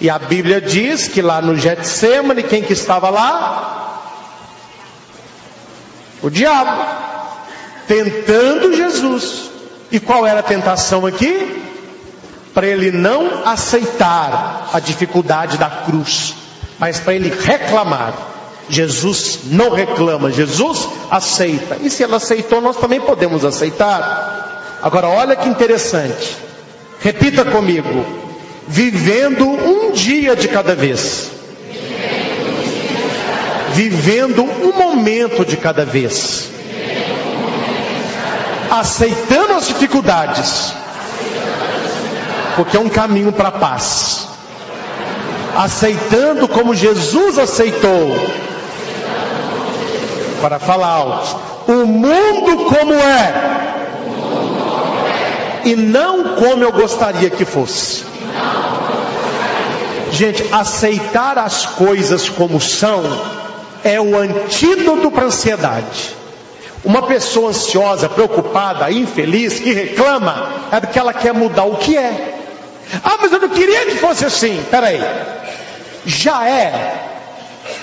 E 0.00 0.10
a 0.10 0.18
Bíblia 0.18 0.60
diz 0.60 1.06
que 1.06 1.22
lá 1.22 1.40
no 1.40 1.56
Getsemane, 1.56 2.42
quem 2.42 2.64
que 2.64 2.72
estava 2.72 3.08
lá? 3.08 4.00
O 6.20 6.28
diabo, 6.28 7.04
tentando 7.86 8.74
Jesus. 8.74 9.43
E 9.94 10.00
qual 10.00 10.26
era 10.26 10.40
a 10.40 10.42
tentação 10.42 11.06
aqui? 11.06 11.62
Para 12.52 12.66
ele 12.66 12.90
não 12.90 13.46
aceitar 13.46 14.68
a 14.72 14.80
dificuldade 14.80 15.56
da 15.56 15.70
cruz, 15.70 16.34
mas 16.80 16.98
para 16.98 17.14
ele 17.14 17.32
reclamar. 17.32 18.12
Jesus 18.68 19.42
não 19.44 19.70
reclama, 19.70 20.32
Jesus 20.32 20.88
aceita. 21.08 21.76
E 21.80 21.88
se 21.88 22.02
ele 22.02 22.16
aceitou, 22.16 22.60
nós 22.60 22.76
também 22.76 23.00
podemos 23.00 23.44
aceitar. 23.44 24.80
Agora, 24.82 25.06
olha 25.06 25.36
que 25.36 25.48
interessante. 25.48 26.34
Repita 26.98 27.44
comigo: 27.44 28.04
vivendo 28.66 29.46
um 29.46 29.92
dia 29.92 30.34
de 30.34 30.48
cada 30.48 30.74
vez. 30.74 31.30
Vivendo 33.74 34.42
um 34.42 34.72
momento 34.76 35.44
de 35.44 35.56
cada 35.56 35.84
vez. 35.84 36.50
Aceitando 38.70 39.43
as 39.64 39.68
dificuldades. 39.68 40.72
Porque 42.56 42.76
é 42.76 42.80
um 42.80 42.88
caminho 42.88 43.32
para 43.32 43.48
a 43.48 43.52
paz. 43.52 44.28
Aceitando 45.56 46.46
como 46.46 46.74
Jesus 46.74 47.38
aceitou. 47.38 48.16
Para 50.40 50.58
falar 50.58 50.88
alto. 50.88 51.36
O 51.66 51.86
mundo 51.86 52.66
como 52.66 52.92
é. 52.94 53.34
E 55.64 55.74
não 55.74 56.34
como 56.36 56.62
eu 56.62 56.72
gostaria 56.72 57.30
que 57.30 57.44
fosse. 57.44 58.04
Gente, 60.12 60.46
aceitar 60.52 61.38
as 61.38 61.64
coisas 61.66 62.28
como 62.28 62.60
são 62.60 63.02
é 63.82 64.00
o 64.00 64.16
antídoto 64.16 65.10
para 65.10 65.24
a 65.24 65.26
ansiedade. 65.26 66.23
Uma 66.84 67.02
pessoa 67.02 67.50
ansiosa, 67.50 68.08
preocupada, 68.08 68.90
infeliz, 68.90 69.58
que 69.58 69.72
reclama, 69.72 70.52
é 70.70 70.80
porque 70.80 70.98
ela 70.98 71.14
quer 71.14 71.32
mudar 71.32 71.64
o 71.64 71.76
que 71.76 71.96
é. 71.96 72.34
Ah, 73.02 73.16
mas 73.20 73.32
eu 73.32 73.40
não 73.40 73.48
queria 73.48 73.86
que 73.86 73.96
fosse 73.96 74.24
assim. 74.24 74.62
Peraí. 74.70 75.00
Já 76.04 76.46
é? 76.46 77.10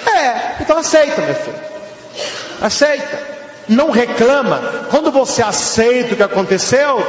É. 0.06 0.56
Então 0.62 0.78
aceita, 0.78 1.22
meu 1.22 1.34
filho. 1.34 1.60
Aceita. 2.62 3.20
Não 3.68 3.90
reclama. 3.90 4.62
Quando 4.90 5.12
você 5.12 5.42
aceita 5.42 6.14
o 6.14 6.18
que 6.18 6.24
aconteceu, 6.24 7.06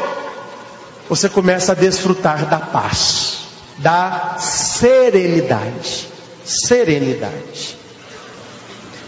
você 1.09 1.29
começa 1.29 1.73
a 1.73 1.75
desfrutar 1.75 2.47
da 2.47 2.59
paz 2.59 3.43
da 3.83 4.37
serenidade. 4.39 6.09
Serenidade. 6.45 7.77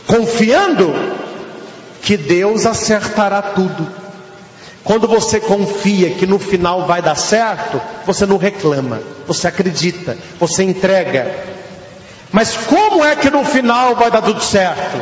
Confiando 0.06 0.92
que 2.04 2.16
Deus 2.16 2.66
acertará 2.66 3.42
tudo. 3.42 3.86
Quando 4.84 5.08
você 5.08 5.40
confia 5.40 6.10
que 6.10 6.26
no 6.26 6.38
final 6.38 6.86
vai 6.86 7.00
dar 7.00 7.14
certo, 7.14 7.80
você 8.04 8.26
não 8.26 8.36
reclama, 8.36 9.00
você 9.26 9.48
acredita, 9.48 10.16
você 10.38 10.62
entrega. 10.62 11.34
Mas 12.30 12.54
como 12.54 13.02
é 13.02 13.16
que 13.16 13.30
no 13.30 13.44
final 13.44 13.94
vai 13.96 14.10
dar 14.10 14.22
tudo 14.22 14.42
certo? 14.42 15.00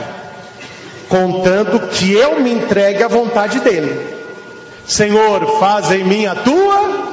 Contando 1.08 1.88
que 1.88 2.12
eu 2.12 2.40
me 2.40 2.52
entregue 2.52 3.02
à 3.02 3.08
vontade 3.08 3.58
dele. 3.60 4.16
Senhor, 4.86 5.58
faz 5.58 5.90
em 5.90 6.04
mim 6.04 6.26
a 6.26 6.34
tua 6.34 7.12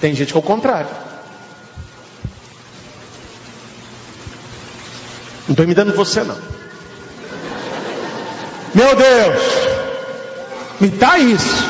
tem 0.00 0.14
gente 0.14 0.32
que 0.32 0.38
é 0.38 0.40
o 0.40 0.42
contrário. 0.42 0.88
Não 5.46 5.52
estou 5.52 5.64
imitando 5.64 5.94
você 5.94 6.22
não. 6.22 6.36
Meu 8.78 8.94
Deus, 8.94 9.42
me 10.78 10.88
dá 10.90 11.18
isso. 11.18 11.66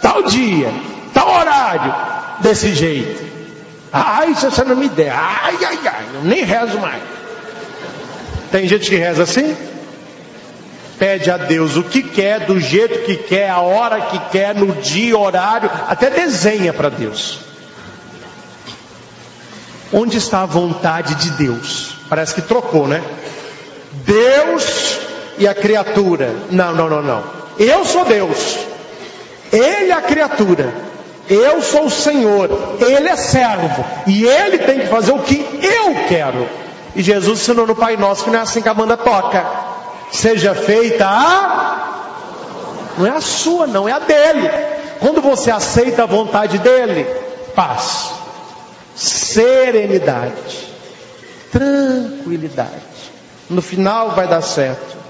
Tal 0.00 0.22
dia, 0.22 0.72
tal 1.12 1.28
horário, 1.28 1.92
desse 2.38 2.72
jeito. 2.72 3.24
Ai, 3.92 4.36
se 4.36 4.44
você 4.44 4.62
não 4.62 4.76
me 4.76 4.88
der, 4.88 5.10
ai, 5.10 5.56
ai, 5.66 5.78
ai, 5.84 6.04
eu 6.14 6.22
nem 6.22 6.44
rezo 6.44 6.78
mais. 6.78 7.02
Tem 8.52 8.68
gente 8.68 8.88
que 8.88 8.94
reza 8.94 9.24
assim? 9.24 9.56
pede 10.96 11.28
a 11.28 11.36
Deus 11.36 11.76
o 11.76 11.82
que 11.82 12.04
quer, 12.04 12.46
do 12.46 12.60
jeito 12.60 13.00
que 13.00 13.16
quer, 13.16 13.50
a 13.50 13.58
hora 13.58 14.00
que 14.00 14.18
quer, 14.30 14.54
no 14.54 14.72
dia, 14.80 15.18
horário, 15.18 15.68
até 15.88 16.08
desenha 16.08 16.72
para 16.72 16.88
Deus. 16.88 17.40
Onde 19.92 20.18
está 20.18 20.42
a 20.42 20.46
vontade 20.46 21.16
de 21.16 21.30
Deus? 21.32 21.96
Parece 22.08 22.32
que 22.36 22.42
trocou, 22.42 22.86
né? 22.86 23.02
Deus 24.04 24.93
e 25.38 25.46
a 25.46 25.54
criatura. 25.54 26.34
Não, 26.50 26.74
não, 26.74 26.88
não, 26.88 27.02
não. 27.02 27.22
Eu 27.58 27.84
sou 27.84 28.04
Deus. 28.04 28.58
Ele 29.52 29.90
é 29.90 29.94
a 29.94 30.02
criatura. 30.02 30.72
Eu 31.28 31.62
sou 31.62 31.86
o 31.86 31.90
Senhor. 31.90 32.76
Ele 32.80 33.08
é 33.08 33.16
servo. 33.16 33.84
E 34.06 34.24
ele 34.24 34.58
tem 34.58 34.80
que 34.80 34.86
fazer 34.86 35.12
o 35.12 35.20
que 35.20 35.36
eu 35.62 36.06
quero. 36.08 36.48
E 36.94 37.02
Jesus 37.02 37.40
ensinou 37.40 37.66
no 37.66 37.74
Pai 37.74 37.96
Nosso 37.96 38.24
que 38.24 38.30
não 38.30 38.38
é 38.38 38.42
assim 38.42 38.62
que 38.62 38.68
a 38.68 38.74
banda 38.74 38.96
toca 38.96 39.44
seja 40.14 40.54
feita 40.54 41.06
a. 41.06 41.90
Não 42.96 43.06
é 43.06 43.10
a 43.10 43.20
sua, 43.20 43.66
não, 43.66 43.88
é 43.88 43.92
a 43.92 43.98
dele. 43.98 44.48
Quando 45.00 45.20
você 45.20 45.50
aceita 45.50 46.04
a 46.04 46.06
vontade 46.06 46.58
dele, 46.58 47.04
paz, 47.54 48.10
serenidade, 48.94 50.68
tranquilidade. 51.50 52.94
No 53.50 53.60
final 53.60 54.10
vai 54.12 54.28
dar 54.28 54.40
certo. 54.40 55.03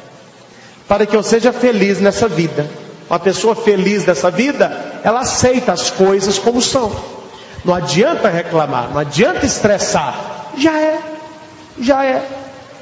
Para 0.88 1.06
que 1.06 1.16
eu 1.16 1.22
seja 1.22 1.52
feliz 1.52 2.00
nessa 2.00 2.28
vida. 2.28 2.66
Uma 3.08 3.18
pessoa 3.18 3.54
feliz 3.54 4.04
nessa 4.06 4.30
vida, 4.30 5.00
ela 5.02 5.20
aceita 5.20 5.72
as 5.72 5.90
coisas 5.90 6.38
como 6.38 6.60
são. 6.60 6.90
Não 7.64 7.74
adianta 7.74 8.28
reclamar, 8.28 8.90
não 8.90 8.98
adianta 8.98 9.46
estressar. 9.46 10.14
Já 10.56 10.78
é, 10.78 10.98
já 11.80 12.04
é. 12.04 12.22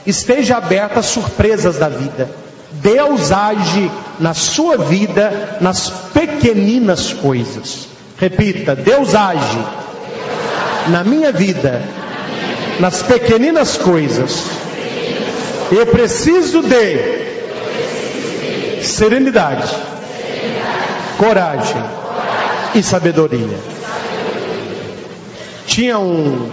Esteja 0.06 0.56
aberta 0.56 1.00
às 1.00 1.06
surpresas 1.06 1.78
da 1.78 1.88
vida. 1.88 2.28
Deus 2.72 3.30
age 3.30 3.90
na 4.18 4.34
sua 4.34 4.76
vida 4.76 5.58
nas 5.60 5.90
pequeninas 6.12 7.12
coisas. 7.12 7.88
Repita: 8.18 8.74
Deus 8.74 9.14
age 9.14 9.58
na 10.88 11.04
minha 11.04 11.30
vida 11.30 11.82
nas 12.80 13.02
pequeninas 13.02 13.76
coisas. 13.76 14.44
Eu 15.70 15.86
preciso 15.86 16.62
de 16.62 17.31
serenidade, 18.82 19.68
coragem 21.18 21.82
e 22.74 22.82
sabedoria. 22.82 23.58
Tinha 25.66 25.98
um, 25.98 26.50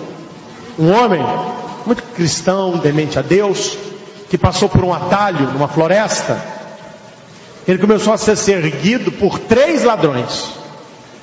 um 0.77 0.91
homem 0.91 1.25
muito 1.85 2.03
cristão, 2.13 2.77
demente 2.77 3.17
a 3.17 3.21
Deus, 3.21 3.77
que 4.29 4.37
passou 4.37 4.69
por 4.69 4.83
um 4.83 4.93
atalho 4.93 5.47
numa 5.51 5.67
floresta. 5.67 6.39
Ele 7.67 7.79
começou 7.79 8.13
a 8.13 8.17
ser 8.17 8.37
seguido 8.37 9.11
por 9.11 9.39
três 9.39 9.83
ladrões. 9.83 10.51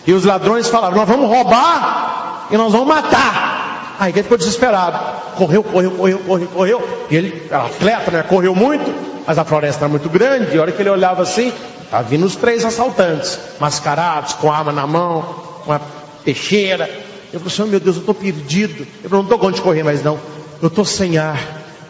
E 0.07 0.13
os 0.13 0.25
ladrões 0.25 0.69
falaram: 0.69 0.97
Nós 0.97 1.09
vamos 1.09 1.29
roubar 1.29 2.49
e 2.51 2.57
nós 2.57 2.73
vamos 2.73 2.89
matar. 2.89 3.97
Aí 3.99 4.13
ele 4.13 4.23
ficou 4.23 4.37
desesperado. 4.37 4.99
Correu, 5.37 5.63
correu, 5.63 5.91
correu, 5.93 6.19
correu, 6.19 6.49
correu. 6.49 7.07
E 7.11 7.17
ele, 7.17 7.49
atleta, 7.51 8.11
né? 8.11 8.23
Correu 8.23 8.55
muito, 8.55 8.85
mas 9.27 9.39
a 9.39 9.45
floresta 9.45 9.85
era 9.85 9.89
muito 9.89 10.09
grande. 10.09 10.55
E 10.55 10.59
a 10.59 10.63
hora 10.63 10.73
que 10.73 10.81
ele 10.81 10.91
olhava 10.91 11.23
assim, 11.23 11.53
tá 11.91 12.03
vindo 12.03 12.25
os 12.27 12.37
três 12.37 12.65
assaltantes, 12.65 13.39
mascarados, 13.59 14.35
com 14.35 14.53
arma 14.53 14.73
na 14.73 14.87
mão, 14.87 15.23
com 15.65 15.73
a 15.73 15.81
peixeira. 16.25 16.89
Eu 17.33 17.41
falei 17.41 17.55
assim: 17.55 17.71
Meu 17.71 17.81
Deus, 17.81 17.97
eu 17.97 18.01
estou 18.01 18.15
perdido. 18.15 18.87
Eu 19.03 19.11
não 19.11 19.23
estou 19.23 19.39
onde 19.45 19.61
correr 19.61 19.83
mais 19.83 20.03
não 20.03 20.19
eu 20.61 20.69
estou 20.69 20.85
sem 20.85 21.19
ar. 21.19 21.39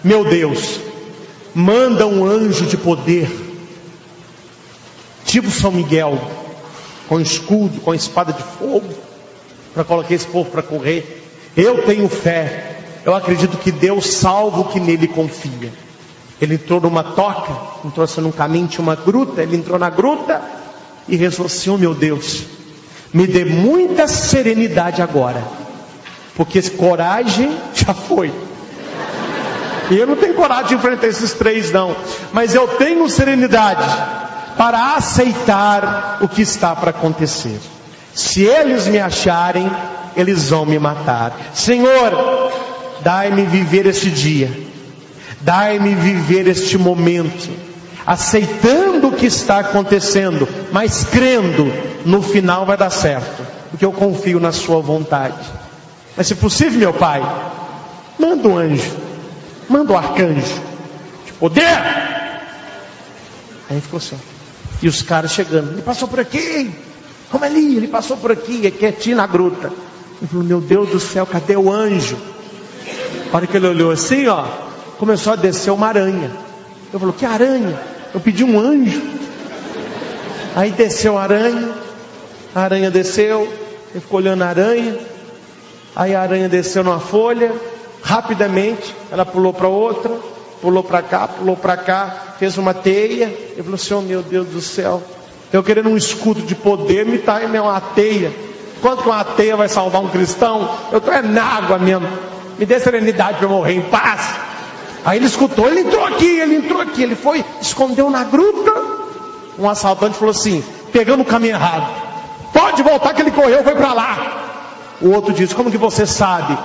Meu 0.02 0.24
Deus, 0.24 0.80
manda 1.54 2.06
um 2.06 2.24
anjo 2.24 2.66
de 2.66 2.76
poder, 2.76 3.30
tipo 5.24 5.50
São 5.50 5.72
Miguel, 5.72 6.18
com 7.08 7.20
escudo, 7.20 7.80
com 7.80 7.94
espada 7.94 8.32
de 8.32 8.42
fogo, 8.42 8.88
para 9.74 9.84
colocar 9.84 10.14
esse 10.14 10.26
povo 10.26 10.50
para 10.50 10.62
correr. 10.62 11.22
Eu 11.56 11.82
tenho 11.84 12.08
fé, 12.08 12.78
eu 13.04 13.14
acredito 13.14 13.56
que 13.56 13.72
Deus 13.72 14.06
salva 14.06 14.60
o 14.60 14.68
que 14.68 14.78
nele 14.78 15.08
confia. 15.08 15.72
Ele 16.40 16.54
entrou 16.54 16.80
numa 16.80 17.02
toca, 17.02 17.52
entrou 17.84 18.04
assim 18.04 18.20
num 18.20 18.32
caminho, 18.32 18.68
uma 18.78 18.94
gruta, 18.94 19.42
ele 19.42 19.56
entrou 19.56 19.78
na 19.78 19.88
gruta 19.88 20.42
e 21.08 21.16
rezou 21.16 21.46
assim, 21.46 21.70
oh 21.70 21.78
meu 21.78 21.94
Deus, 21.94 22.42
me 23.12 23.26
dê 23.26 23.44
muita 23.44 24.06
serenidade 24.06 25.00
agora 25.00 25.42
Porque 26.34 26.60
coragem 26.70 27.56
já 27.72 27.94
foi. 27.94 28.32
E 29.90 29.96
eu 29.96 30.06
não 30.06 30.16
tenho 30.16 30.34
coragem 30.34 30.68
de 30.68 30.74
enfrentar 30.74 31.06
esses 31.06 31.32
três, 31.32 31.72
não. 31.72 31.96
Mas 32.32 32.54
eu 32.54 32.66
tenho 32.68 33.08
serenidade 33.08 33.84
para 34.58 34.96
aceitar 34.96 36.18
o 36.20 36.28
que 36.28 36.42
está 36.42 36.74
para 36.74 36.90
acontecer. 36.90 37.58
Se 38.12 38.42
eles 38.42 38.86
me 38.86 38.98
acharem, 38.98 39.70
eles 40.16 40.50
vão 40.50 40.66
me 40.66 40.78
matar. 40.78 41.36
Senhor, 41.54 42.50
dai-me 43.00 43.42
viver 43.42 43.86
este 43.86 44.10
dia. 44.10 44.50
Dai-me 45.46 45.94
viver 45.94 46.48
este 46.48 46.76
momento. 46.76 47.48
Aceitando 48.04 49.06
o 49.06 49.12
que 49.12 49.26
está 49.26 49.60
acontecendo, 49.60 50.48
mas 50.72 51.04
crendo 51.04 51.72
no 52.04 52.20
final 52.20 52.66
vai 52.66 52.76
dar 52.76 52.90
certo. 52.90 53.46
Porque 53.70 53.84
eu 53.84 53.92
confio 53.92 54.40
na 54.40 54.50
Sua 54.50 54.80
vontade. 54.80 55.38
Mas 56.16 56.26
se 56.26 56.34
possível, 56.34 56.80
meu 56.80 56.92
Pai, 56.92 57.22
manda 58.18 58.48
um 58.48 58.58
anjo, 58.58 58.90
manda 59.68 59.92
um 59.92 59.96
arcanjo 59.96 60.60
de 61.24 61.32
poder. 61.34 61.78
Aí 63.70 63.80
ficou 63.80 63.98
assim. 63.98 64.18
E 64.82 64.88
os 64.88 65.00
caras 65.00 65.30
chegando, 65.30 65.74
ele 65.74 65.82
passou 65.82 66.08
por 66.08 66.18
aqui, 66.18 66.74
como 67.30 67.44
ali, 67.44 67.76
ele 67.76 67.86
passou 67.86 68.16
por 68.16 68.32
aqui, 68.32 68.66
é 68.66 68.70
quietinho 68.72 69.16
na 69.16 69.28
gruta. 69.28 69.72
Ele 70.20 70.28
falou, 70.28 70.44
meu 70.44 70.60
Deus 70.60 70.88
do 70.88 70.98
céu, 70.98 71.24
cadê 71.24 71.56
o 71.56 71.72
anjo? 71.72 72.16
A 73.32 73.36
hora 73.36 73.46
que 73.46 73.56
ele 73.56 73.68
olhou 73.68 73.92
assim, 73.92 74.26
ó, 74.26 74.65
começou 74.98 75.32
a 75.32 75.36
descer 75.36 75.70
uma 75.70 75.88
aranha. 75.88 76.30
Eu 76.92 76.98
falou, 76.98 77.14
que 77.14 77.24
aranha? 77.24 77.78
Eu 78.14 78.20
pedi 78.20 78.44
um 78.44 78.58
anjo. 78.58 79.02
Aí 80.54 80.70
desceu 80.70 81.18
a 81.18 81.22
aranha, 81.22 81.70
a 82.54 82.60
aranha 82.62 82.90
desceu, 82.90 83.42
ele 83.90 84.00
ficou 84.00 84.18
olhando 84.18 84.42
a 84.42 84.48
aranha, 84.48 84.96
aí 85.94 86.14
a 86.14 86.22
aranha 86.22 86.48
desceu 86.48 86.82
numa 86.82 86.98
folha, 86.98 87.52
rapidamente, 88.02 88.94
ela 89.12 89.26
pulou 89.26 89.52
para 89.52 89.68
outra, 89.68 90.10
pulou 90.62 90.82
para 90.82 91.02
cá, 91.02 91.28
pulou 91.28 91.56
para 91.56 91.76
cá, 91.76 92.36
fez 92.38 92.56
uma 92.56 92.72
teia, 92.72 93.24
ele 93.24 93.62
falou 93.62 93.74
assim, 93.74 93.92
oh 93.92 94.00
meu 94.00 94.22
Deus 94.22 94.48
do 94.48 94.62
céu, 94.62 95.02
eu 95.52 95.62
querendo 95.62 95.90
um 95.90 95.96
escudo 95.96 96.40
de 96.40 96.54
poder, 96.54 97.04
me 97.04 97.18
tá 97.18 97.44
em 97.44 97.60
uma 97.60 97.80
teia. 97.80 98.32
Quanto 98.80 99.02
que 99.02 99.08
uma 99.08 99.24
teia 99.24 99.56
vai 99.56 99.68
salvar 99.68 100.02
um 100.02 100.08
cristão? 100.08 100.74
Eu 100.90 100.98
estou 100.98 101.12
é 101.12 101.22
na 101.22 101.42
água 101.42 101.78
mesmo. 101.78 102.08
Me 102.58 102.66
dê 102.66 102.78
serenidade 102.80 103.38
para 103.38 103.46
eu 103.46 103.50
morrer 103.50 103.74
em 103.74 103.82
paz. 103.82 104.34
Aí 105.06 105.18
ele 105.18 105.26
escutou, 105.26 105.68
ele 105.68 105.82
entrou 105.82 106.04
aqui, 106.04 106.40
ele 106.40 106.56
entrou 106.56 106.80
aqui, 106.80 107.00
ele 107.00 107.14
foi, 107.14 107.44
escondeu 107.62 108.10
na 108.10 108.24
gruta. 108.24 108.72
Um 109.56 109.70
assaltante 109.70 110.18
falou 110.18 110.32
assim, 110.32 110.64
pegando 110.92 111.20
o 111.20 111.24
caminho 111.24 111.54
errado. 111.54 111.86
Pode 112.52 112.82
voltar 112.82 113.14
que 113.14 113.22
ele 113.22 113.30
correu, 113.30 113.62
foi 113.62 113.76
para 113.76 113.92
lá. 113.92 114.96
O 115.00 115.12
outro 115.12 115.32
disse, 115.32 115.54
como 115.54 115.70
que 115.70 115.78
você 115.78 116.04
sabe? 116.06 116.58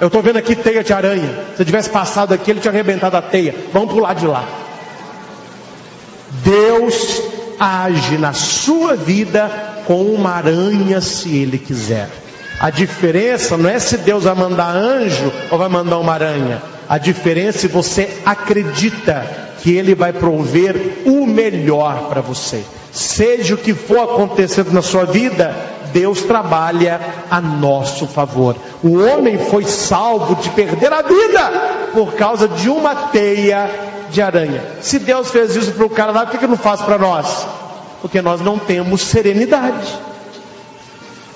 Eu 0.00 0.06
estou 0.06 0.22
vendo 0.22 0.38
aqui 0.38 0.56
teia 0.56 0.82
de 0.82 0.90
aranha. 0.90 1.44
Se 1.54 1.60
eu 1.60 1.66
tivesse 1.66 1.90
passado 1.90 2.32
aqui, 2.32 2.50
ele 2.50 2.60
tinha 2.60 2.72
arrebentado 2.72 3.14
a 3.14 3.20
teia. 3.20 3.54
Vamos 3.74 3.92
pular 3.92 4.14
de 4.14 4.26
lá. 4.26 4.42
Deus 6.42 7.20
age 7.60 8.16
na 8.16 8.32
sua 8.32 8.96
vida 8.96 9.50
com 9.86 10.02
uma 10.02 10.30
aranha 10.30 10.98
se 11.02 11.36
ele 11.36 11.58
quiser. 11.58 12.08
A 12.58 12.70
diferença 12.70 13.58
não 13.58 13.68
é 13.68 13.78
se 13.78 13.98
Deus 13.98 14.24
vai 14.24 14.34
mandar 14.34 14.74
anjo 14.74 15.30
ou 15.50 15.58
vai 15.58 15.68
mandar 15.68 15.98
uma 15.98 16.14
aranha. 16.14 16.71
A 16.88 16.98
diferença 16.98 17.66
é 17.66 17.68
você 17.68 18.18
acredita 18.24 19.26
que 19.62 19.72
ele 19.74 19.94
vai 19.94 20.12
prover 20.12 21.02
o 21.06 21.26
melhor 21.26 22.08
para 22.08 22.20
você. 22.20 22.64
Seja 22.92 23.54
o 23.54 23.58
que 23.58 23.72
for 23.72 24.00
acontecendo 24.00 24.72
na 24.72 24.82
sua 24.82 25.04
vida, 25.04 25.54
Deus 25.92 26.22
trabalha 26.22 27.00
a 27.30 27.40
nosso 27.40 28.06
favor. 28.06 28.56
O 28.82 28.98
homem 28.98 29.38
foi 29.38 29.64
salvo 29.64 30.34
de 30.42 30.50
perder 30.50 30.92
a 30.92 31.02
vida 31.02 31.50
por 31.94 32.14
causa 32.14 32.48
de 32.48 32.68
uma 32.68 32.94
teia 32.94 33.70
de 34.10 34.20
aranha. 34.20 34.62
Se 34.80 34.98
Deus 34.98 35.30
fez 35.30 35.54
isso 35.54 35.72
para 35.72 35.86
o 35.86 35.90
cara 35.90 36.12
lá, 36.12 36.26
por 36.26 36.38
que, 36.38 36.46
não 36.46 36.56
faz 36.56 36.82
para 36.82 36.98
nós? 36.98 37.46
Porque 38.00 38.20
nós 38.20 38.40
não 38.40 38.58
temos 38.58 39.00
serenidade. 39.02 39.86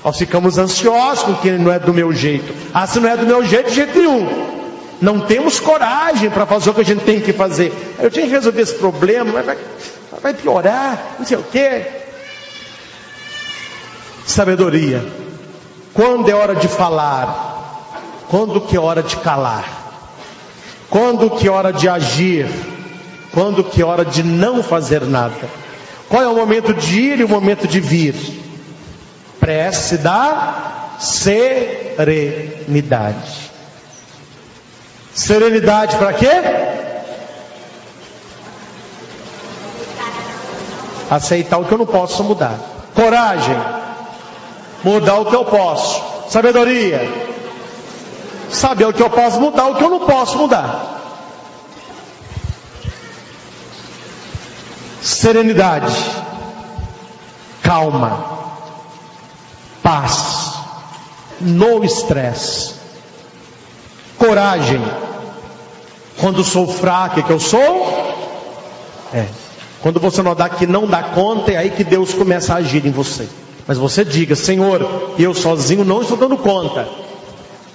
Nós 0.04 0.18
ficamos 0.18 0.58
ansiosos 0.58 1.24
com 1.24 1.34
que 1.36 1.50
não 1.52 1.72
é 1.72 1.78
do 1.78 1.92
meu 1.92 2.12
jeito. 2.12 2.52
Ah, 2.72 2.86
se 2.86 3.00
não 3.00 3.08
é 3.08 3.16
do 3.16 3.26
meu 3.26 3.44
jeito, 3.44 3.70
de 3.70 3.76
jeito 3.76 3.98
nenhum. 3.98 4.65
Não 5.00 5.20
temos 5.20 5.60
coragem 5.60 6.30
para 6.30 6.46
fazer 6.46 6.70
o 6.70 6.74
que 6.74 6.80
a 6.80 6.84
gente 6.84 7.04
tem 7.04 7.20
que 7.20 7.32
fazer. 7.32 7.72
Eu 7.98 8.10
tinha 8.10 8.26
que 8.26 8.32
resolver 8.32 8.62
esse 8.62 8.74
problema, 8.74 9.42
vai, 9.42 9.58
vai 10.22 10.34
piorar, 10.34 11.16
não 11.18 11.26
sei 11.26 11.36
o 11.36 11.42
quê. 11.42 11.84
Sabedoria. 14.26 15.04
Quando 15.92 16.28
é 16.28 16.34
hora 16.34 16.54
de 16.54 16.68
falar? 16.68 17.54
Quando 18.28 18.60
que 18.60 18.76
é 18.76 18.80
hora 18.80 19.02
de 19.02 19.16
calar? 19.16 19.84
Quando 20.90 21.30
que 21.30 21.46
é 21.46 21.50
hora 21.50 21.72
de 21.72 21.88
agir? 21.88 22.48
Quando 23.32 23.64
que 23.64 23.82
é 23.82 23.84
hora 23.84 24.04
de 24.04 24.22
não 24.22 24.62
fazer 24.62 25.02
nada? 25.02 25.48
Qual 26.08 26.22
é 26.22 26.28
o 26.28 26.34
momento 26.34 26.72
de 26.72 27.00
ir 27.00 27.20
e 27.20 27.24
o 27.24 27.28
momento 27.28 27.66
de 27.66 27.80
vir? 27.80 28.14
Prece 29.38 29.98
da 29.98 30.96
serenidade. 30.98 33.45
Serenidade 35.16 35.96
para 35.96 36.12
quê? 36.12 36.30
Aceitar 41.10 41.58
o 41.58 41.64
que 41.64 41.72
eu 41.72 41.78
não 41.78 41.86
posso 41.86 42.22
mudar. 42.22 42.56
Coragem. 42.94 43.56
Mudar 44.84 45.16
o 45.16 45.26
que 45.26 45.34
eu 45.34 45.44
posso. 45.44 46.30
Sabedoria 46.30 47.26
saber 48.50 48.86
o 48.86 48.92
que 48.92 49.02
eu 49.02 49.10
posso 49.10 49.40
mudar, 49.40 49.66
o 49.66 49.76
que 49.76 49.84
eu 49.84 49.90
não 49.90 50.06
posso 50.06 50.38
mudar. 50.38 50.94
Serenidade, 55.02 55.94
calma, 57.62 58.24
paz, 59.82 60.54
no 61.40 61.84
estresse, 61.84 62.75
coragem. 64.18 64.82
Quando 66.18 66.42
sou 66.42 66.66
fraco, 66.66 67.22
que 67.22 67.30
eu 67.30 67.40
sou? 67.40 67.60
É. 69.12 69.26
Quando 69.82 70.00
você 70.00 70.22
não 70.22 70.34
dá 70.34 70.48
que 70.48 70.66
não 70.66 70.86
dá 70.86 71.02
conta, 71.02 71.52
é 71.52 71.56
aí 71.56 71.70
que 71.70 71.84
Deus 71.84 72.14
começa 72.14 72.54
a 72.54 72.56
agir 72.56 72.84
em 72.86 72.90
você. 72.90 73.28
Mas 73.66 73.78
você 73.78 74.04
diga, 74.04 74.34
Senhor, 74.34 75.14
eu 75.18 75.34
sozinho 75.34 75.84
não 75.84 76.02
estou 76.02 76.16
dando 76.16 76.36
conta 76.36 76.88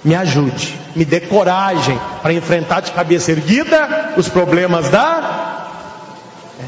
me 0.04 0.14
ajude, 0.14 0.74
me 0.96 1.04
dê 1.04 1.20
coragem 1.20 1.98
para 2.20 2.32
enfrentar 2.32 2.80
de 2.80 2.90
cabeça 2.90 3.30
erguida 3.30 4.14
os 4.16 4.28
problemas 4.28 4.88
da 4.90 5.68
é. 6.58 6.64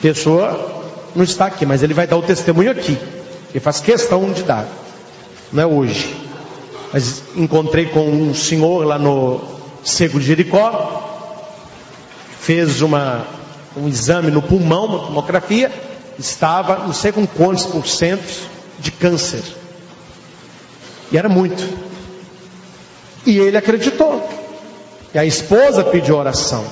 pessoa 0.00 0.84
não 1.16 1.24
está 1.24 1.46
aqui, 1.46 1.66
mas 1.66 1.82
ele 1.82 1.94
vai 1.94 2.06
dar 2.06 2.16
o 2.16 2.22
testemunho 2.22 2.70
aqui. 2.70 2.96
Ele 3.50 3.60
faz 3.60 3.80
questão 3.80 4.30
de 4.30 4.42
dar. 4.42 4.66
Não 5.52 5.62
é 5.62 5.66
hoje. 5.66 6.14
Mas 6.92 7.22
encontrei 7.36 7.86
com 7.86 8.08
um 8.08 8.34
senhor 8.34 8.86
lá 8.86 8.98
no 8.98 9.40
Cego 9.84 10.18
de 10.18 10.26
Jericó, 10.26 11.04
fez 12.40 12.80
uma, 12.80 13.26
um 13.76 13.88
exame 13.88 14.30
no 14.30 14.40
pulmão, 14.40 14.86
uma 14.86 15.06
tomografia, 15.06 15.70
estava 16.18 16.78
não 16.78 16.92
sei 16.92 17.12
com 17.12 17.26
quantos 17.26 17.66
por 17.66 17.86
cento 17.86 18.48
de 18.78 18.90
câncer. 18.90 19.42
E 21.12 21.18
era 21.18 21.28
muito. 21.28 21.62
E 23.26 23.38
ele 23.38 23.56
acreditou. 23.56 24.26
E 25.14 25.18
a 25.18 25.24
esposa 25.24 25.84
pediu 25.84 26.16
oração. 26.16 26.64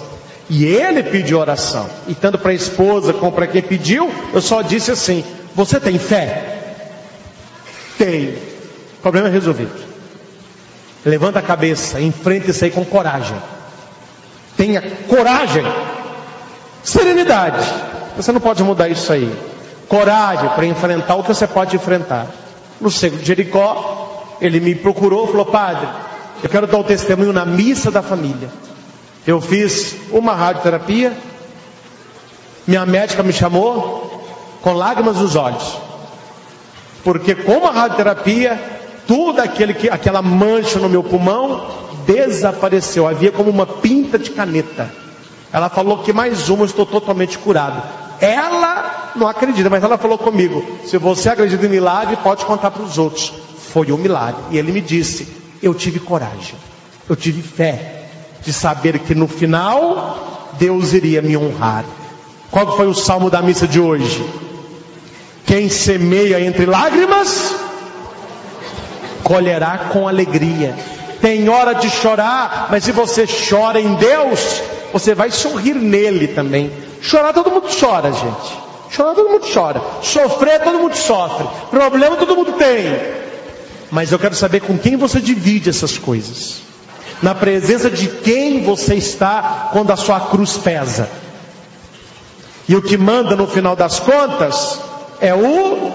E 0.49 0.65
ele 0.65 1.03
pediu 1.03 1.39
oração. 1.39 1.89
E 2.07 2.15
tanto 2.15 2.39
para 2.39 2.53
a 2.53 2.55
esposa 2.55 3.13
como 3.13 3.33
para 3.33 3.47
quem 3.47 3.63
pediu, 3.63 4.11
eu 4.33 4.41
só 4.41 4.63
disse 4.63 4.91
assim: 4.91 5.25
Você 5.55 5.81
tem 5.81 5.99
fé? 5.99 6.75
Tem. 7.99 8.39
Problema 9.03 9.29
resolvido. 9.29 9.86
Levanta 11.07 11.39
a 11.39 11.43
cabeça, 11.43 12.01
enfrenta 12.01 12.51
isso 12.51 12.65
aí 12.65 12.71
com 12.73 12.85
coragem. 12.85 13.37
Tenha 14.57 14.83
coragem. 15.09 15.65
Serenidade. 16.83 17.65
Você 18.17 18.33
não 18.33 18.41
pode 18.41 18.65
mudar 18.65 18.89
isso 18.89 19.13
aí. 19.13 19.33
Coragem 19.89 20.49
para 20.49 20.67
enfrentar 20.67 21.15
o 21.15 21.23
que 21.23 21.29
você 21.29 21.47
pode 21.47 21.77
enfrentar. 21.77 22.27
No 22.81 22.91
cego 22.91 23.19
de 23.19 23.25
Jericó, 23.25 24.37
ele 24.41 24.59
me 24.59 24.75
procurou 24.75 25.29
falou: 25.29 25.47
Padre, 25.47 25.87
eu 26.43 26.51
quero 26.51 26.67
dar 26.67 26.79
o 26.79 26.85
testemunho 26.85 27.33
na 27.33 27.47
missa 27.47 27.89
da 27.89 28.03
família. 28.03 28.51
Eu 29.25 29.41
fiz 29.41 29.95
uma 30.11 30.35
radioterapia, 30.35 31.17
minha 32.67 32.85
médica 32.85 33.23
me 33.23 33.33
chamou 33.33 34.27
com 34.61 34.73
lágrimas 34.73 35.19
nos 35.19 35.37
olhos, 35.37 35.79
porque 37.05 37.37
com 37.37 37.65
a 37.65 37.71
radioterapia, 37.71 38.61
tudo 39.07 39.41
aquele 39.41 39.75
que, 39.75 39.89
aquela 39.89 40.23
mancha 40.23 40.79
no 40.79 40.89
meu 40.89 41.03
pulmão 41.03 41.69
desapareceu, 42.07 43.07
havia 43.07 43.33
como 43.33 43.51
uma 43.51 43.67
pinta 43.67 44.19
de 44.19 44.31
caneta. 44.31 44.91
Ela 45.53 45.69
falou 45.69 45.99
que 45.99 46.13
mais 46.13 46.49
uma, 46.49 46.63
eu 46.63 46.67
estou 46.67 46.85
totalmente 46.85 47.39
curado. 47.39 47.83
Ela 48.21 49.13
não 49.17 49.29
acredita, 49.29 49.71
mas 49.71 49.83
ela 49.83 49.99
falou 49.99 50.19
comigo: 50.19 50.65
se 50.85 50.99
você 50.99 51.31
acredita 51.31 51.67
em 51.67 51.69
milagre, 51.71 52.17
pode 52.17 52.45
contar 52.45 52.71
para 52.71 52.83
os 52.83 52.99
outros 52.99 53.33
foi 53.77 53.93
um 53.93 53.99
milagre. 53.99 54.41
E 54.53 54.59
ele 54.59 54.73
me 54.73 54.81
disse: 54.81 55.29
Eu 55.63 55.75
tive 55.75 56.01
coragem, 56.01 56.55
eu 57.07 57.15
tive 57.15 57.43
fé 57.43 58.09
de 58.43 58.51
saber 58.51 58.99
que 59.01 59.15
no 59.15 59.29
final 59.29 60.49
Deus 60.59 60.95
iria 60.95 61.21
me 61.21 61.37
honrar. 61.37 61.85
Qual 62.51 62.75
foi 62.75 62.87
o 62.87 62.95
salmo 62.95 63.29
da 63.29 63.43
missa 63.43 63.69
de 63.69 63.79
hoje? 63.79 64.25
Quem 65.45 65.69
semeia 65.69 66.41
entre 66.41 66.65
lágrimas, 66.65 67.55
colherá 69.27 69.89
com 69.93 70.07
alegria. 70.07 70.77
Tem 71.21 71.49
hora 71.49 71.75
de 71.75 71.91
chorar, 71.91 72.69
mas 72.71 72.85
se 72.85 72.93
você 72.93 73.27
chora 73.27 73.81
em 73.81 73.95
Deus, 73.95 74.63
você 74.93 75.17
vai 75.17 75.33
sorrir 75.33 75.75
nele 75.75 76.29
também. 76.29 76.71
Chorar 77.03 77.33
todo 77.33 77.51
mundo 77.51 77.67
chora, 77.69 78.13
gente. 78.13 78.57
Chorar 78.89 79.15
todo 79.17 79.29
mundo 79.29 79.45
chora. 79.53 79.83
Sofrer 80.01 80.63
todo 80.63 80.79
mundo 80.79 80.97
sofre. 80.97 81.45
Problema 81.71 82.15
todo 82.15 82.37
mundo 82.37 82.53
tem. 82.53 82.85
Mas 83.91 84.13
eu 84.13 84.19
quero 84.19 84.37
saber 84.37 84.61
com 84.61 84.79
quem 84.79 84.97
você 84.97 85.21
divide 85.21 85.71
essas 85.71 85.99
coisas. 85.99 86.59
Na 87.21 87.35
presença 87.35 87.91
de 87.91 88.07
quem 88.07 88.63
você 88.63 88.95
está 88.95 89.71
quando 89.73 89.91
a 89.91 89.97
sua 89.97 90.21
cruz 90.21 90.57
pesa. 90.57 91.11
E 92.69 92.77
o 92.77 92.83
que 92.83 92.97
manda 92.97 93.35
no 93.35 93.49
final 93.49 93.75
das 93.75 93.99
contas 93.99 94.79
é 95.21 95.35
o 95.35 95.91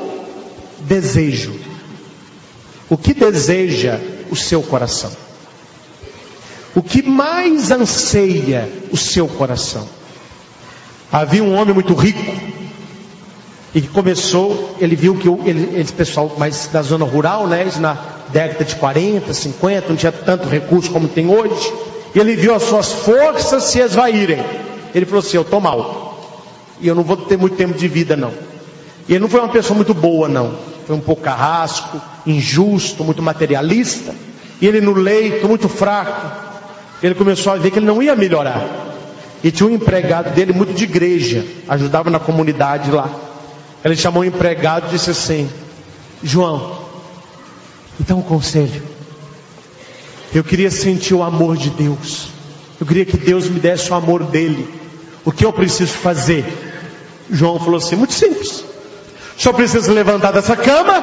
desejo. 0.80 1.71
O 2.92 2.98
que 2.98 3.14
deseja 3.14 3.98
o 4.30 4.36
seu 4.36 4.62
coração? 4.62 5.10
O 6.76 6.84
que 6.84 7.02
mais 7.02 7.72
anseia 7.72 8.70
o 8.92 8.98
seu 8.98 9.30
coração? 9.30 9.88
Havia 11.10 11.42
um 11.42 11.56
homem 11.56 11.74
muito 11.74 11.94
rico 11.94 12.20
e 13.74 13.80
que 13.80 13.88
começou, 13.88 14.76
ele 14.78 14.98
viu 14.98 15.16
que 15.16 15.30
ele, 15.50 15.80
esse 15.80 15.94
pessoal 15.94 16.36
mais 16.38 16.68
da 16.68 16.82
zona 16.82 17.06
rural, 17.06 17.48
né, 17.48 17.66
na 17.80 17.94
década 18.28 18.66
de 18.66 18.76
40, 18.76 19.34
50, 19.34 19.88
não 19.88 19.96
tinha 19.96 20.12
tanto 20.12 20.50
recurso 20.50 20.92
como 20.92 21.08
tem 21.08 21.30
hoje, 21.30 21.72
ele 22.14 22.36
viu 22.36 22.54
as 22.54 22.64
suas 22.64 22.92
forças 22.92 23.64
se 23.64 23.80
esvaírem. 23.80 24.44
Ele 24.94 25.06
falou 25.06 25.22
assim: 25.22 25.38
Eu 25.38 25.44
estou 25.44 25.62
mal 25.62 26.20
e 26.82 26.90
eu 26.90 26.96
não 26.96 27.04
vou 27.04 27.16
ter 27.16 27.38
muito 27.38 27.56
tempo 27.56 27.78
de 27.78 27.88
vida, 27.88 28.18
não. 28.18 28.34
E 29.08 29.14
ele 29.14 29.20
não 29.20 29.30
foi 29.30 29.40
uma 29.40 29.48
pessoa 29.48 29.78
muito 29.78 29.94
boa, 29.94 30.28
não. 30.28 30.71
Foi 30.92 30.98
um 30.98 31.02
pouco 31.02 31.22
carrasco, 31.22 32.02
injusto, 32.28 33.02
muito 33.02 33.22
materialista. 33.22 34.14
E 34.60 34.68
ele 34.68 34.82
no 34.82 34.92
leito, 34.92 35.48
muito 35.48 35.70
fraco. 35.70 36.30
Ele 37.02 37.16
começou 37.16 37.54
a 37.54 37.56
ver 37.56 37.72
que 37.72 37.80
ele 37.80 37.86
não 37.86 38.04
ia 38.04 38.14
melhorar. 38.14 38.62
E 39.42 39.50
tinha 39.52 39.70
um 39.70 39.74
empregado 39.74 40.36
dele 40.36 40.52
muito 40.52 40.74
de 40.74 40.84
igreja, 40.84 41.46
ajudava 41.70 42.10
na 42.10 42.20
comunidade 42.20 42.92
lá. 42.92 43.10
Ele 43.86 43.96
chamou 43.96 44.22
o 44.22 44.26
empregado 44.26 44.88
e 44.88 44.90
disse 44.90 45.12
assim: 45.12 45.50
João, 46.22 46.80
então 47.98 48.20
um 48.20 48.22
conselho. 48.22 48.84
Eu 50.36 50.44
queria 50.44 50.70
sentir 50.70 51.14
o 51.14 51.24
amor 51.24 51.56
de 51.56 51.70
Deus. 51.70 52.28
Eu 52.82 52.86
queria 52.86 53.06
que 53.06 53.16
Deus 53.16 53.48
me 53.48 53.62
desse 53.62 53.90
o 53.90 53.96
amor 53.96 54.26
dele. 54.26 54.68
O 55.24 55.32
que 55.32 55.46
eu 55.46 55.54
preciso 55.54 55.94
fazer? 55.94 56.44
João 57.30 57.58
falou 57.60 57.78
assim: 57.78 57.96
muito 57.96 58.14
simples. 58.14 58.71
Só 59.38 59.54
precisa 59.54 59.92
levantar 59.92 60.32
dessa 60.32 60.56
cama, 60.56 61.02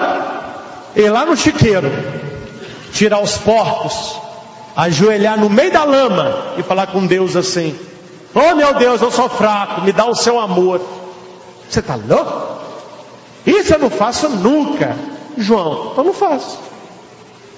ir 0.94 1.10
lá 1.10 1.24
no 1.24 1.36
chiqueiro, 1.36 1.90
tirar 2.92 3.20
os 3.20 3.36
porcos, 3.38 4.16
ajoelhar 4.76 5.38
no 5.38 5.48
meio 5.48 5.72
da 5.72 5.84
lama 5.84 6.54
e 6.56 6.62
falar 6.62 6.88
com 6.88 7.06
Deus 7.06 7.36
assim: 7.36 7.76
Oh 8.34 8.54
meu 8.54 8.74
Deus, 8.74 9.00
eu 9.00 9.10
sou 9.10 9.28
fraco, 9.28 9.82
me 9.82 9.92
dá 9.92 10.06
o 10.06 10.14
seu 10.14 10.38
amor. 10.38 10.80
Você 11.68 11.80
está 11.80 11.96
louco? 11.96 12.58
Isso 13.46 13.74
eu 13.74 13.78
não 13.78 13.90
faço 13.90 14.28
nunca. 14.28 14.96
João, 15.36 15.94
eu 15.96 16.04
não 16.04 16.12
faço. 16.12 16.58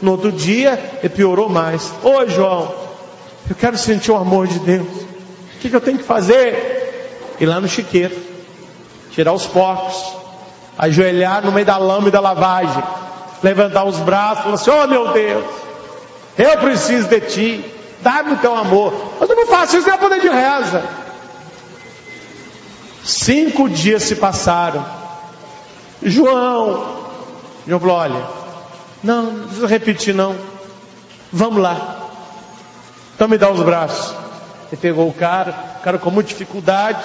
No 0.01 0.13
outro 0.13 0.33
dia, 0.33 0.79
ele 1.01 1.09
piorou 1.09 1.49
mais. 1.49 1.93
Ô 2.03 2.27
João, 2.27 2.75
eu 3.49 3.55
quero 3.55 3.77
sentir 3.77 4.11
o 4.11 4.17
amor 4.17 4.47
de 4.47 4.59
Deus. 4.61 4.87
O 4.87 5.61
que, 5.61 5.69
que 5.69 5.77
eu 5.77 5.81
tenho 5.81 5.99
que 5.99 6.05
fazer? 6.05 7.37
Ir 7.39 7.47
lá 7.47 7.61
no 7.61 7.69
chiqueiro 7.69 8.31
tirar 9.13 9.33
os 9.33 9.47
porcos, 9.47 10.17
ajoelhar 10.81 11.45
no 11.45 11.53
meio 11.53 11.67
da 11.67 11.77
lama 11.77 12.09
e 12.09 12.11
da 12.11 12.21
lavagem, 12.21 12.83
levantar 13.43 13.85
os 13.85 13.99
braços 13.99 14.39
e 14.39 14.43
falar 14.43 14.55
assim: 14.55 14.71
Oh 14.71 14.87
meu 14.87 15.13
Deus, 15.13 15.45
eu 16.39 16.59
preciso 16.59 17.07
de 17.07 17.21
ti, 17.21 17.75
dá-me 18.01 18.33
o 18.33 18.39
teu 18.39 18.57
amor. 18.57 18.95
Mas 19.21 19.29
eu 19.29 19.37
não 19.37 19.47
faço 19.47 19.77
isso, 19.77 19.87
não 19.87 19.95
é 19.95 19.99
poder 19.99 20.21
de 20.21 20.29
reza. 20.29 20.83
Cinco 23.05 23.69
dias 23.69 24.05
se 24.05 24.17
passaram. 24.17 24.85
João, 26.03 26.97
João 27.67 27.81
falou: 27.81 27.97
Olha, 27.97 28.25
não, 29.05 29.23
não 29.25 29.45
precisa 29.45 29.67
repetir, 29.67 30.15
não. 30.15 30.35
Vamos 31.31 31.63
lá. 31.63 31.99
Então 33.15 33.29
me 33.29 33.37
dá 33.37 33.51
os 33.51 33.61
braços. 33.61 34.15
Ele 34.73 34.81
pegou 34.81 35.07
o 35.07 35.13
cara, 35.13 35.55
o 35.79 35.83
cara 35.83 35.99
com 35.99 36.11
muita 36.11 36.31
dificuldade, 36.31 37.03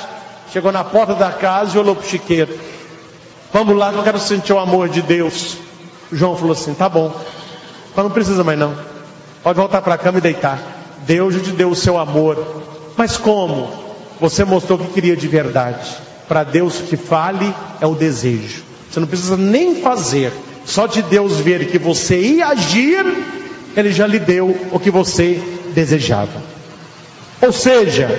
Chegou 0.51 0.71
na 0.71 0.83
porta 0.83 1.13
da 1.15 1.31
casa 1.31 1.75
e 1.75 1.79
olhou 1.79 1.95
para 1.95 2.05
o 2.05 2.07
chiqueiro. 2.07 2.57
Vamos 3.55 3.77
lá, 3.77 3.89
eu 3.93 4.03
quero 4.03 4.19
sentir 4.19 4.51
o 4.51 4.59
amor 4.59 4.89
de 4.89 5.01
Deus. 5.01 5.55
João 6.11 6.35
falou 6.35 6.51
assim: 6.51 6.73
tá 6.73 6.89
bom, 6.89 7.09
mas 7.95 8.03
não 8.03 8.11
precisa 8.11 8.43
mais 8.43 8.59
não. 8.59 8.75
Pode 9.41 9.57
voltar 9.57 9.81
para 9.81 9.93
a 9.93 9.97
cama 9.97 10.17
e 10.17 10.21
deitar. 10.21 10.59
Deus 11.07 11.41
te 11.41 11.51
deu 11.51 11.69
o 11.69 11.75
seu 11.75 11.97
amor. 11.97 12.37
Mas 12.97 13.15
como? 13.15 13.71
Você 14.19 14.43
mostrou 14.43 14.77
que 14.77 14.87
queria 14.87 15.15
de 15.15 15.25
verdade. 15.29 15.89
Para 16.27 16.43
Deus 16.43 16.81
que 16.89 16.97
fale 16.97 17.55
é 17.79 17.87
o 17.87 17.95
desejo. 17.95 18.61
Você 18.91 18.99
não 18.99 19.07
precisa 19.07 19.37
nem 19.37 19.81
fazer. 19.81 20.33
Só 20.65 20.85
de 20.85 21.01
Deus 21.03 21.37
ver 21.37 21.67
que 21.67 21.79
você 21.79 22.19
ia 22.19 22.47
agir, 22.47 23.05
Ele 23.77 23.93
já 23.93 24.05
lhe 24.05 24.19
deu 24.19 24.67
o 24.73 24.77
que 24.77 24.91
você 24.91 25.41
desejava. 25.73 26.43
Ou 27.41 27.53
seja, 27.53 28.09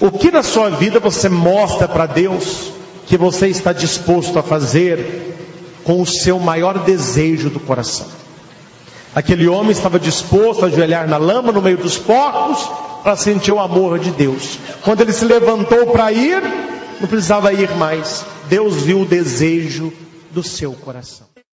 o 0.00 0.10
que 0.10 0.30
na 0.30 0.42
sua 0.42 0.70
vida 0.70 0.98
você 0.98 1.28
mostra 1.28 1.86
para 1.86 2.06
Deus 2.06 2.72
que 3.12 3.18
você 3.18 3.48
está 3.48 3.74
disposto 3.74 4.38
a 4.38 4.42
fazer 4.42 5.36
com 5.84 6.00
o 6.00 6.06
seu 6.06 6.38
maior 6.38 6.78
desejo 6.78 7.50
do 7.50 7.60
coração? 7.60 8.06
Aquele 9.14 9.46
homem 9.46 9.72
estava 9.72 10.00
disposto 10.00 10.64
a 10.64 10.68
ajoelhar 10.68 11.06
na 11.06 11.18
lama 11.18 11.52
no 11.52 11.60
meio 11.60 11.76
dos 11.76 11.98
porcos 11.98 12.66
para 13.02 13.14
sentir 13.14 13.52
o 13.52 13.60
amor 13.60 13.98
de 13.98 14.12
Deus. 14.12 14.58
Quando 14.80 15.02
ele 15.02 15.12
se 15.12 15.26
levantou 15.26 15.88
para 15.88 16.10
ir, 16.10 16.42
não 17.02 17.06
precisava 17.06 17.52
ir 17.52 17.70
mais. 17.76 18.24
Deus 18.48 18.76
viu 18.76 19.02
o 19.02 19.04
desejo 19.04 19.92
do 20.30 20.42
seu 20.42 20.72
coração. 20.72 21.31